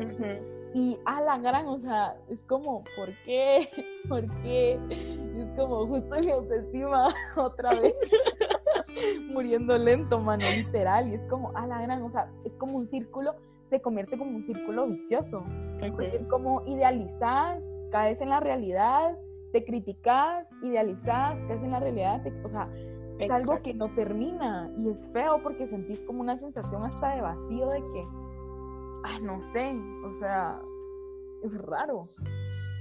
Ujú. 0.00 0.55
Y 0.74 0.98
a 1.06 1.20
la 1.22 1.38
gran, 1.38 1.66
o 1.68 1.78
sea, 1.78 2.16
es 2.28 2.42
como, 2.44 2.84
¿por 2.96 3.08
qué? 3.24 3.68
¿Por 4.08 4.26
qué? 4.42 4.78
Y 4.90 5.40
es 5.40 5.48
como 5.56 5.86
justo 5.86 6.16
mi 6.20 6.30
autoestima 6.30 7.08
otra 7.36 7.74
vez 7.80 7.94
muriendo 9.30 9.76
lento, 9.78 10.18
mano, 10.20 10.44
literal. 10.54 11.08
Y 11.08 11.14
es 11.14 11.22
como, 11.28 11.56
a 11.56 11.66
la 11.66 11.80
gran, 11.82 12.02
o 12.02 12.10
sea, 12.10 12.30
es 12.44 12.54
como 12.54 12.76
un 12.78 12.86
círculo, 12.86 13.34
se 13.70 13.80
convierte 13.80 14.16
como 14.18 14.30
un 14.36 14.42
círculo 14.42 14.86
vicioso. 14.86 15.44
Porque 15.80 16.08
es 16.14 16.26
como 16.26 16.62
idealizás, 16.66 17.66
caes 17.90 18.20
en 18.20 18.30
la 18.30 18.40
realidad, 18.40 19.16
te 19.52 19.64
criticas, 19.64 20.50
idealizás, 20.62 21.36
caes 21.48 21.62
en 21.62 21.70
la 21.70 21.80
realidad, 21.80 22.22
te- 22.22 22.32
o 22.42 22.48
sea, 22.48 22.68
es 23.18 23.30
algo 23.30 23.52
Exacto. 23.54 23.62
que 23.62 23.74
no 23.74 23.88
termina 23.94 24.70
y 24.78 24.90
es 24.90 25.08
feo 25.12 25.42
porque 25.42 25.66
sentís 25.66 26.02
como 26.02 26.20
una 26.20 26.36
sensación 26.36 26.82
hasta 26.84 27.14
de 27.14 27.22
vacío 27.22 27.68
de 27.70 27.78
que, 27.80 28.06
ah, 29.06 29.18
no 29.22 29.40
sé, 29.40 29.74
o 30.04 30.12
sea, 30.12 30.60
es 31.44 31.56
raro. 31.58 32.10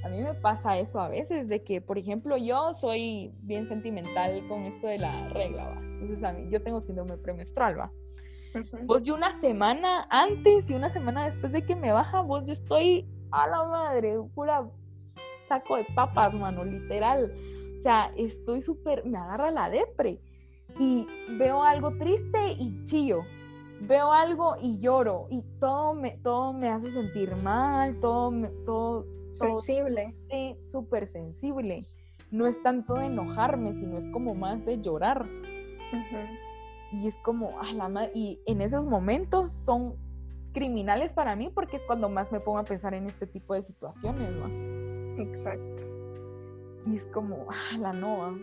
A 0.04 0.10
mí 0.10 0.22
me 0.22 0.34
pasa 0.36 0.78
eso 0.78 1.00
a 1.00 1.10
veces, 1.10 1.48
de 1.48 1.64
que, 1.64 1.82
por 1.82 1.98
ejemplo, 1.98 2.38
yo 2.38 2.74
soy 2.74 3.34
bien 3.42 3.68
sentimental 3.68 4.48
con 4.48 4.62
esto 4.64 4.88
de 4.88 5.00
la 5.00 5.30
regla, 5.30 5.70
¿va? 5.70 5.80
Entonces, 5.82 6.24
a 6.24 6.32
mí, 6.32 6.48
yo 6.52 6.62
tengo 6.62 6.82
síndrome 6.82 7.18
premenstrual, 7.18 7.80
¿va? 7.80 7.92
Vos 8.86 9.04
yo 9.04 9.16
una 9.16 9.34
semana 9.34 10.08
antes 10.10 10.70
y 10.70 10.76
una 10.76 10.90
semana 10.90 11.26
después 11.26 11.52
de 11.52 11.66
que 11.66 11.76
me 11.76 11.92
baja, 11.92 12.22
vos 12.22 12.46
yo 12.46 12.54
estoy 12.54 13.06
a 13.32 13.48
la 13.48 13.66
madre, 13.66 14.16
pura 14.34 14.66
saco 15.46 15.76
de 15.76 15.86
papas, 15.96 16.34
mano, 16.36 16.64
literal. 16.64 17.34
O 17.80 17.82
sea, 17.82 18.14
estoy 18.16 18.62
súper, 18.62 19.06
me 19.06 19.18
agarra 19.18 19.52
la 19.52 19.70
depre 19.70 20.22
y 20.80 21.06
veo 21.38 21.64
algo 21.64 21.92
triste 21.98 22.54
y 22.54 22.84
chillo. 22.86 23.24
Veo 23.88 24.12
algo 24.12 24.56
y 24.62 24.80
lloro 24.80 25.28
y 25.30 25.42
todo 25.60 25.94
me, 25.94 26.12
todo 26.18 26.54
me 26.54 26.70
hace 26.70 26.92
sentir 26.92 27.36
mal, 27.36 28.00
todo, 28.00 28.32
me- 28.32 28.50
todo, 28.66 29.06
todo 29.38 29.58
Sensible. 29.60 30.16
súper 30.62 31.08
sensible. 31.08 31.86
No 32.32 32.48
es 32.48 32.62
tanto 32.64 32.96
de 32.96 33.06
enojarme, 33.06 33.74
sino 33.74 33.98
es 33.98 34.08
como 34.08 34.34
más 34.34 34.66
de 34.66 34.82
llorar. 34.82 35.26
Y 36.92 37.08
es 37.08 37.18
como, 37.18 37.60
ah, 37.60 37.72
la 37.74 37.88
madre. 37.90 38.12
Y 38.16 38.40
en 38.46 38.62
esos 38.62 38.86
momentos 38.86 39.52
son 39.52 39.96
criminales 40.54 41.14
para 41.14 41.36
mí 41.36 41.50
porque 41.54 41.76
es 41.78 41.84
cuando 41.84 42.10
más 42.10 42.32
me 42.32 42.40
pongo 42.40 42.58
a 42.60 42.64
pensar 42.64 42.94
en 42.94 43.06
este 43.06 43.28
tipo 43.28 43.54
de 43.54 43.64
situaciones, 43.64 44.32
¿no? 44.32 45.22
Exacto. 45.22 45.84
Y 46.88 46.96
es 46.98 47.06
como, 47.08 47.46
ah, 47.50 47.78
la 47.78 47.94
no. 47.94 48.38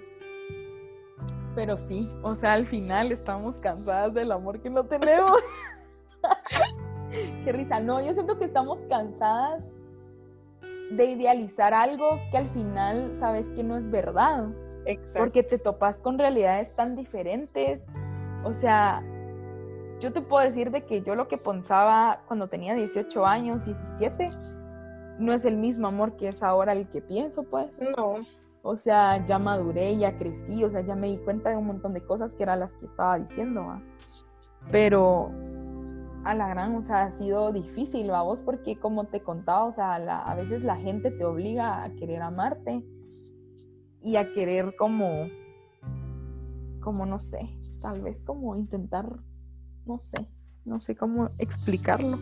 Pero 1.54 1.76
sí, 1.76 2.10
o 2.22 2.34
sea, 2.34 2.54
al 2.54 2.66
final 2.66 3.12
estamos 3.12 3.56
cansadas 3.56 4.14
del 4.14 4.32
amor 4.32 4.60
que 4.60 4.70
no 4.70 4.84
tenemos. 4.84 5.40
Qué 7.44 7.52
risa. 7.52 7.80
No, 7.80 8.00
yo 8.00 8.14
siento 8.14 8.38
que 8.38 8.46
estamos 8.46 8.80
cansadas 8.88 9.70
de 10.90 11.04
idealizar 11.04 11.74
algo 11.74 12.18
que 12.30 12.38
al 12.38 12.48
final 12.48 13.16
sabes 13.16 13.48
que 13.50 13.62
no 13.62 13.76
es 13.76 13.90
verdad. 13.90 14.48
Exacto. 14.84 15.20
porque 15.20 15.42
te 15.44 15.58
topas 15.58 16.00
con 16.00 16.18
realidades 16.18 16.74
tan 16.74 16.96
diferentes. 16.96 17.88
O 18.44 18.52
sea, 18.52 19.02
yo 20.00 20.12
te 20.12 20.20
puedo 20.20 20.44
decir 20.44 20.70
de 20.70 20.84
que 20.84 21.02
yo 21.02 21.14
lo 21.14 21.28
que 21.28 21.38
pensaba 21.38 22.22
cuando 22.27 22.48
tenía 22.48 22.74
18 22.74 23.24
años, 23.24 23.64
17, 23.64 24.31
no 25.18 25.33
es 25.33 25.44
el 25.44 25.56
mismo 25.56 25.87
amor 25.87 26.16
que 26.16 26.29
es 26.29 26.42
ahora 26.42 26.72
el 26.72 26.88
que 26.88 27.00
pienso, 27.00 27.44
pues. 27.44 27.70
No. 27.96 28.27
O 28.63 28.77
sea, 28.77 29.25
ya 29.25 29.38
maduré, 29.38 29.96
ya 29.98 30.17
crecí, 30.19 30.63
o 30.63 30.71
sea, 30.71 30.83
ya 30.83 30.94
me 30.94 31.08
di 31.08 31.19
cuenta 31.19 31.50
de 31.50 31.56
un 31.56 31.67
montón 31.67 31.92
de 31.94 32.00
cosas 32.04 32.35
que 32.35 32.44
eran 32.44 32.60
las 32.60 32.75
que 32.75 32.87
estaba 32.87 33.19
diciendo. 33.19 33.81
Pero 34.71 35.31
a 36.25 36.35
la 36.35 36.46
gran, 36.48 36.77
o 36.77 36.83
sea, 36.83 37.06
ha 37.06 37.10
sido 37.10 37.52
difícil, 37.52 38.08
¿va? 38.10 38.23
Vos, 38.23 38.40
porque 38.40 38.79
como 38.79 39.06
te 39.06 39.21
contaba, 39.21 39.65
o 39.65 39.73
sea, 39.73 39.98
la- 39.98 40.21
a 40.23 40.35
veces 40.37 40.63
la 40.63 40.77
gente 40.77 41.10
te 41.10 41.25
obliga 41.25 41.83
a 41.83 41.90
querer 41.94 42.23
amarte 42.23 42.85
y 44.00 44.15
a 44.15 44.33
querer 44.33 44.77
como, 44.77 45.27
como 46.81 47.04
no 47.04 47.19
sé, 47.19 47.40
tal 47.81 48.00
vez 48.02 48.23
como 48.23 48.54
intentar, 48.54 49.08
no 49.87 49.98
sé, 49.98 50.29
no 50.65 50.79
sé 50.79 50.94
cómo 50.94 51.31
explicarlo. 51.38 52.19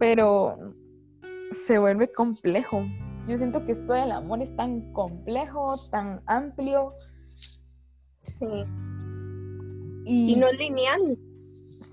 Pero 0.00 0.56
se 1.66 1.78
vuelve 1.78 2.10
complejo. 2.12 2.82
Yo 3.28 3.36
siento 3.36 3.62
que 3.66 3.72
esto 3.72 3.92
del 3.92 4.10
amor 4.10 4.40
es 4.40 4.56
tan 4.56 4.90
complejo, 4.94 5.76
tan 5.90 6.22
amplio 6.24 6.94
Sí. 8.22 8.46
y, 10.06 10.32
Y 10.32 10.36
no 10.36 10.46
es 10.48 10.58
lineal. 10.58 11.18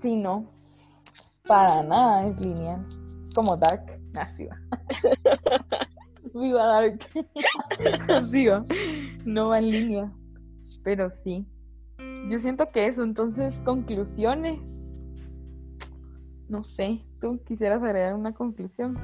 Sí, 0.00 0.16
no. 0.16 0.50
Para 1.46 1.82
nada 1.82 2.26
es 2.26 2.40
lineal. 2.40 2.86
Es 3.22 3.32
como 3.34 3.54
Dark. 3.56 4.00
Así 4.14 4.46
va. 4.46 4.56
Viva 6.34 6.66
Dark. 6.66 7.00
Así 8.08 8.46
va. 8.46 8.64
No 9.26 9.48
va 9.50 9.58
en 9.58 9.70
línea. 9.70 10.12
Pero 10.82 11.10
sí. 11.10 11.46
Yo 12.30 12.38
siento 12.38 12.70
que 12.70 12.86
eso. 12.86 13.02
Entonces, 13.02 13.60
conclusiones. 13.60 15.06
No 16.48 16.64
sé. 16.64 17.04
¿Tú 17.20 17.42
quisieras 17.44 17.82
agregar 17.82 18.14
una 18.14 18.32
conclusión? 18.32 18.96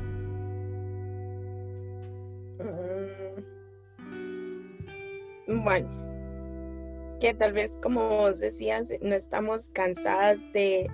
Bueno, 5.53 5.89
que 7.21 7.35
tal 7.35 7.53
vez 7.53 7.79
como 7.83 8.09
vos 8.09 8.41
decías, 8.41 8.93
no 9.01 9.15
estamos 9.15 9.69
cansadas 9.71 10.41
de, 10.53 10.91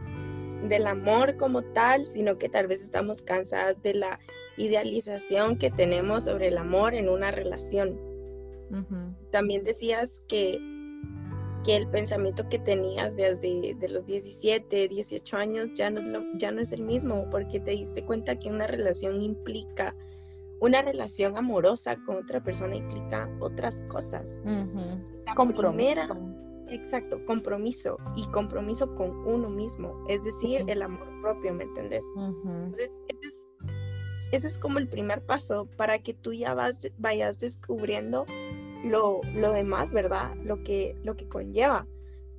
del 0.69 0.87
amor 0.87 1.37
como 1.37 1.63
tal, 1.63 2.03
sino 2.05 2.39
que 2.39 2.49
tal 2.49 2.67
vez 2.67 2.83
estamos 2.83 3.23
cansadas 3.23 3.81
de 3.83 3.95
la 3.95 4.19
idealización 4.57 5.57
que 5.57 5.71
tenemos 5.71 6.25
sobre 6.25 6.49
el 6.49 6.59
amor 6.59 6.95
en 6.95 7.09
una 7.09 7.31
relación. 7.31 7.99
También 9.31 9.65
decías 9.65 10.23
que, 10.29 10.61
que 11.65 11.77
el 11.77 11.89
pensamiento 11.89 12.47
que 12.51 12.59
tenías 12.59 13.17
desde 13.17 13.75
de 13.75 13.89
los 13.89 14.05
17, 14.05 14.89
18 14.89 15.37
años 15.39 15.71
ya 15.75 15.89
no, 15.89 16.23
ya 16.37 16.51
no 16.51 16.61
es 16.61 16.73
el 16.73 16.83
mismo, 16.83 17.27
porque 17.31 17.61
te 17.61 17.71
diste 17.71 18.05
cuenta 18.05 18.39
que 18.39 18.51
una 18.51 18.67
relación 18.67 19.23
implica, 19.23 19.95
una 20.61 20.83
relación 20.83 21.37
amorosa 21.37 21.97
con 22.05 22.17
otra 22.17 22.43
persona 22.43 22.77
implica 22.77 23.29
otras 23.41 23.83
cosas. 23.89 24.39
La 24.45 25.35
Compromiso. 25.35 25.75
primera- 26.09 26.19
exacto, 26.71 27.25
compromiso 27.27 27.97
y 28.17 28.27
compromiso 28.31 28.95
con 28.95 29.11
uno 29.27 29.49
mismo, 29.49 30.05
es 30.09 30.23
decir, 30.25 30.65
el 30.67 30.83
amor 30.83 31.09
propio, 31.23 31.55
¿me 31.55 31.65
entendés? 31.65 32.05
Ujú. 32.17 32.43
Entonces, 32.49 32.93
ese 33.09 33.27
es, 33.27 33.47
ese 34.33 34.47
es 34.49 34.59
como 34.59 34.79
el 34.79 34.89
primer 34.89 35.25
paso 35.25 35.67
para 35.77 35.99
que 36.01 36.13
tú 36.13 36.33
ya 36.33 36.55
vas, 36.55 36.87
vayas 36.99 37.39
descubriendo 37.41 38.27
lo, 38.85 39.21
lo 39.35 39.53
demás, 39.53 39.93
¿verdad? 39.93 40.35
Lo 40.45 40.63
que, 40.63 40.97
lo 41.05 41.17
que 41.17 41.27
conlleva. 41.29 41.87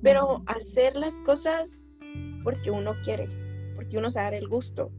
Pero 0.02 0.42
hacer 0.46 0.96
las 0.96 1.20
cosas 1.22 1.82
porque 2.44 2.70
uno 2.70 2.92
quiere, 3.04 3.28
porque 3.74 3.98
uno 3.98 4.08
se 4.10 4.18
da 4.20 4.28
el 4.28 4.48
gusto. 4.48 4.90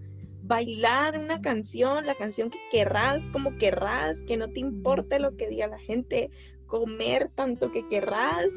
Bailar 0.52 1.18
una 1.18 1.42
canción, 1.42 2.06
la 2.06 2.16
canción 2.16 2.50
que 2.50 2.60
querrás, 2.70 3.24
como 3.30 3.58
querrás, 3.58 4.20
que 4.20 4.36
no 4.36 4.50
te 4.50 4.60
importe 4.60 5.18
lo 5.18 5.38
que 5.38 5.48
diga 5.48 5.68
la 5.68 5.80
gente, 5.80 6.30
comer 6.68 7.30
tanto 7.34 7.72
que 7.72 7.88
querrás, 7.88 8.52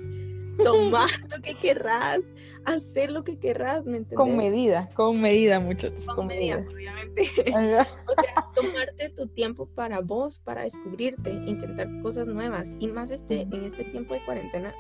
tomar 0.65 1.09
lo 1.31 1.41
que 1.41 1.55
querrás, 1.55 2.25
hacer 2.65 3.13
lo 3.13 3.23
que 3.23 3.39
querrás, 3.39 3.85
¿me 3.85 3.99
entiendes? 3.99 4.17
Con 4.17 4.37
medida, 4.37 4.89
con 4.95 5.21
medida, 5.21 5.61
muchachos. 5.61 6.05
Con 6.07 6.17
Con 6.17 6.27
medida, 6.27 6.57
medida. 6.57 6.73
obviamente. 6.75 7.23
O 8.09 8.21
sea, 8.21 8.45
tomarte 8.57 9.11
tu 9.11 9.29
tiempo 9.29 9.67
para 9.67 10.01
vos, 10.01 10.41
para 10.41 10.63
descubrirte, 10.63 11.31
intentar 11.31 11.89
cosas 12.03 12.27
nuevas. 12.27 12.77
Y 12.81 12.89
más 12.89 13.13
este, 13.13 13.43
en 13.43 13.63
este 13.63 13.85
tiempo 13.85 14.15
de 14.15 14.25
cuarentena, 14.25 14.75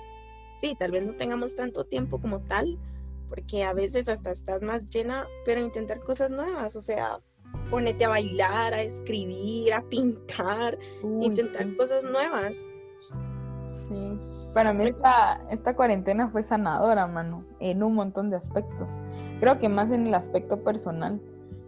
sí, 0.56 0.74
tal 0.76 0.90
vez 0.90 1.04
no 1.06 1.14
tengamos 1.14 1.54
tanto 1.54 1.84
tiempo 1.84 2.18
como 2.18 2.40
tal, 2.40 2.76
porque 3.28 3.64
a 3.64 3.72
veces 3.72 4.08
hasta 4.08 4.30
estás 4.30 4.62
más 4.62 4.88
llena, 4.90 5.26
pero 5.44 5.60
intentar 5.60 6.00
cosas 6.00 6.30
nuevas, 6.30 6.76
o 6.76 6.80
sea, 6.80 7.18
ponerte 7.70 8.04
a 8.04 8.08
bailar, 8.10 8.74
a 8.74 8.82
escribir, 8.82 9.72
a 9.74 9.82
pintar, 9.82 10.78
Uy, 11.02 11.26
intentar 11.26 11.64
sí. 11.64 11.76
cosas 11.76 12.04
nuevas. 12.04 12.64
Sí. 13.74 14.18
Para 14.52 14.72
mí 14.72 14.82
Pues- 14.84 14.96
esta, 14.96 15.40
esta 15.50 15.74
cuarentena 15.74 16.28
fue 16.28 16.44
sanadora, 16.44 17.06
mano, 17.06 17.44
en 17.58 17.82
un 17.82 17.94
montón 17.94 18.30
de 18.30 18.36
aspectos. 18.36 19.00
Creo 19.40 19.58
que 19.58 19.68
más 19.68 19.90
en 19.90 20.06
el 20.06 20.14
aspecto 20.14 20.62
personal. 20.62 21.20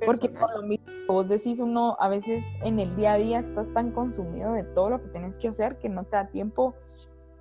Porque 0.05 0.29
por 0.29 0.55
lo 0.55 0.67
mismo 0.69 0.85
vos 1.09 1.27
decís, 1.27 1.59
uno 1.59 1.97
a 1.99 2.09
veces 2.09 2.45
en 2.63 2.79
el 2.79 2.95
día 2.97 3.15
a 3.15 3.17
día 3.17 3.39
estás 3.41 3.73
tan 3.73 3.93
consumido 3.93 4.53
de 4.53 4.63
todo 4.63 4.91
lo 4.91 5.01
que 5.03 5.09
tienes 5.09 5.39
que 5.39 5.49
hacer 5.49 5.79
que 5.79 5.89
no 5.89 6.05
te 6.05 6.17
da 6.17 6.29
tiempo 6.29 6.75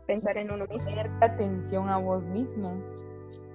pensar 0.07 0.37
en 0.37 0.51
uno 0.51 0.65
mismo. 0.67 0.91
atención 1.21 1.89
a 1.89 1.97
vos 1.97 2.25
mismo. 2.25 2.73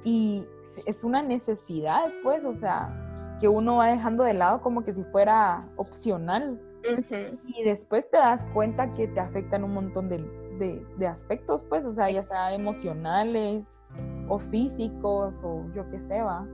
Y 0.05 0.44
es 0.86 1.05
una 1.05 1.22
necesidad, 1.22 2.11
pues, 2.22 2.46
o 2.46 2.53
sea, 2.53 3.36
que 3.40 3.48
uno 3.48 3.76
va 3.76 3.88
dejando 3.88 4.24
de 4.24 4.34
lado 4.34 4.61
como 4.61 4.82
que 4.84 4.94
si 4.94 5.05
fuera 5.05 5.68
opcional. 5.76 6.61
Y 7.46 7.62
después 7.64 8.09
te 8.11 8.16
das 8.16 8.46
cuenta 8.55 8.92
que 8.94 9.07
te 9.09 9.20
afectan 9.20 9.64
un 9.64 9.74
montón 9.74 10.09
de, 10.09 10.18
de- 10.59 10.86
de 10.96 11.07
aspectos, 11.07 11.62
pues, 11.64 11.84
o 11.86 11.92
sea, 11.92 12.11
ya 12.11 12.22
sea 12.24 12.55
emocionales 12.55 13.78
o 14.28 14.38
físicos 14.38 15.42
o 15.44 15.66
yo 15.74 15.88
qué 15.90 16.01
sé, 16.03 16.22
va. 16.22 16.46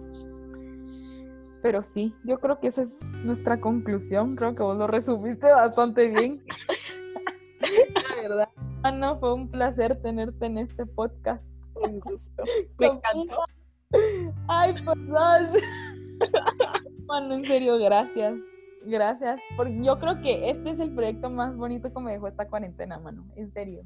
Pero 1.63 1.83
sí, 1.83 2.15
yo 2.25 2.39
creo 2.39 2.59
que 2.61 2.69
esa 2.69 2.83
es 2.83 3.01
nuestra 3.25 3.61
conclusión. 3.61 4.37
Creo 4.37 4.55
que 4.55 4.63
vos 4.63 4.77
lo 4.77 4.87
resumiste 4.87 5.51
bastante 5.51 6.09
bien. 6.09 6.45
La 7.95 8.23
verdad. 8.23 8.49
Ana, 8.83 9.17
fue 9.17 9.35
un 9.35 9.51
placer 9.51 10.01
tenerte 10.01 10.47
en 10.47 10.59
este 10.59 10.87
podcast. 10.87 11.45
Un 11.83 12.01
gusto. 12.01 12.43
Me 12.79 12.87
encantó. 12.87 13.45
Ay, 14.49 14.75
perdón. 14.85 15.51
Mano, 17.07 17.35
en 17.35 17.45
serio, 17.45 17.79
gracias. 17.79 18.35
Gracias. 18.85 19.41
Porque 19.57 19.79
yo 19.83 19.99
creo 19.99 20.21
que 20.21 20.51
este 20.51 20.71
es 20.71 20.81
el 20.81 20.95
proyecto 20.95 21.31
más 21.31 21.57
bonito 21.57 21.93
que 21.93 22.01
me 22.01 22.13
dejó 22.13 22.29
esta 22.29 22.49
cuarentena, 22.49 22.99
mano. 22.99 23.27
En 23.37 23.51
serio. 23.53 23.83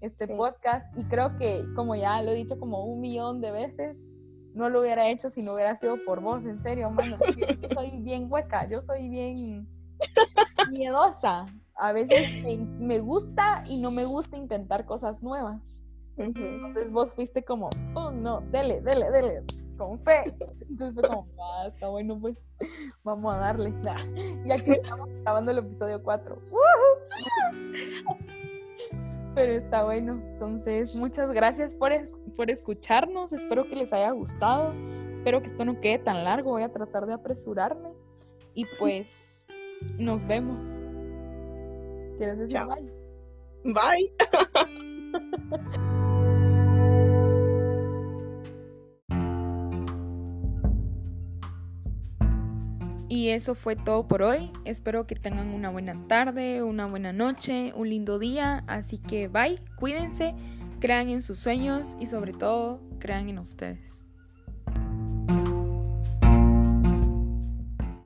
Este 0.00 0.26
Sí. 0.26 0.34
podcast. 0.34 0.86
Y 0.98 1.04
creo 1.04 1.36
que, 1.38 1.64
como 1.74 1.94
ya 1.94 2.20
lo 2.22 2.30
he 2.32 2.34
dicho 2.34 2.58
como 2.58 2.84
un 2.84 3.00
millón 3.00 3.40
de 3.40 3.50
veces, 3.50 3.96
no 4.54 4.68
lo 4.68 4.80
hubiera 4.80 5.08
hecho 5.08 5.30
si 5.30 5.42
no 5.42 5.54
hubiera 5.54 5.74
sido 5.76 5.96
por 6.04 6.20
vos. 6.20 6.44
En 6.44 6.60
serio, 6.60 6.90
mano. 6.90 7.16
Yo 7.36 7.68
soy 7.74 8.00
bien 8.00 8.26
hueca. 8.30 8.68
Yo 8.68 8.82
soy 8.82 9.08
bien 9.08 9.66
miedosa. 10.70 11.46
A 11.76 11.92
veces 11.92 12.42
me, 12.42 12.56
me 12.58 12.98
gusta 13.00 13.64
y 13.68 13.80
no 13.80 13.90
me 13.90 14.04
gusta 14.04 14.36
intentar 14.36 14.84
cosas 14.84 15.22
nuevas. 15.22 15.76
Entonces 16.16 16.90
vos 16.90 17.14
fuiste 17.14 17.42
como, 17.42 17.70
oh 17.94 18.10
no, 18.10 18.40
dele, 18.50 18.80
dele, 18.80 19.10
dele, 19.10 19.42
con 19.76 19.98
fe. 19.98 20.34
Entonces 20.68 20.94
fue 20.94 21.08
como, 21.08 21.26
ah, 21.40 21.68
está 21.68 21.88
bueno, 21.88 22.18
pues 22.20 22.36
vamos 23.02 23.34
a 23.34 23.38
darle. 23.38 23.72
Y 24.44 24.50
aquí 24.50 24.72
estamos 24.72 25.08
grabando 25.22 25.50
el 25.52 25.58
episodio 25.58 26.02
4. 26.02 26.38
Pero 29.34 29.52
está 29.52 29.84
bueno. 29.84 30.20
Entonces, 30.32 30.94
muchas 30.94 31.30
gracias 31.32 31.72
por, 31.74 31.92
por 32.36 32.50
escucharnos. 32.50 33.32
Espero 33.32 33.68
que 33.68 33.76
les 33.76 33.92
haya 33.92 34.10
gustado. 34.10 34.74
Espero 35.12 35.40
que 35.40 35.48
esto 35.48 35.64
no 35.64 35.80
quede 35.80 35.98
tan 35.98 36.24
largo. 36.24 36.50
Voy 36.50 36.62
a 36.62 36.72
tratar 36.72 37.06
de 37.06 37.14
apresurarme. 37.14 37.90
Y 38.54 38.66
pues, 38.78 39.46
nos 39.98 40.26
vemos. 40.26 40.84
¿Quieres 42.18 42.38
decir 42.38 42.58
Chao. 42.58 42.68
bye? 43.64 43.72
Bye. 43.72 44.12
Y 53.22 53.28
eso 53.28 53.54
fue 53.54 53.76
todo 53.76 54.08
por 54.08 54.24
hoy. 54.24 54.50
Espero 54.64 55.06
que 55.06 55.14
tengan 55.14 55.54
una 55.54 55.70
buena 55.70 56.08
tarde, 56.08 56.64
una 56.64 56.86
buena 56.86 57.12
noche, 57.12 57.72
un 57.76 57.88
lindo 57.88 58.18
día. 58.18 58.64
Así 58.66 58.98
que 58.98 59.28
bye, 59.28 59.62
cuídense, 59.76 60.34
crean 60.80 61.08
en 61.08 61.22
sus 61.22 61.38
sueños 61.38 61.96
y 62.00 62.06
sobre 62.06 62.32
todo 62.32 62.80
crean 62.98 63.28
en 63.28 63.38
ustedes. 63.38 64.01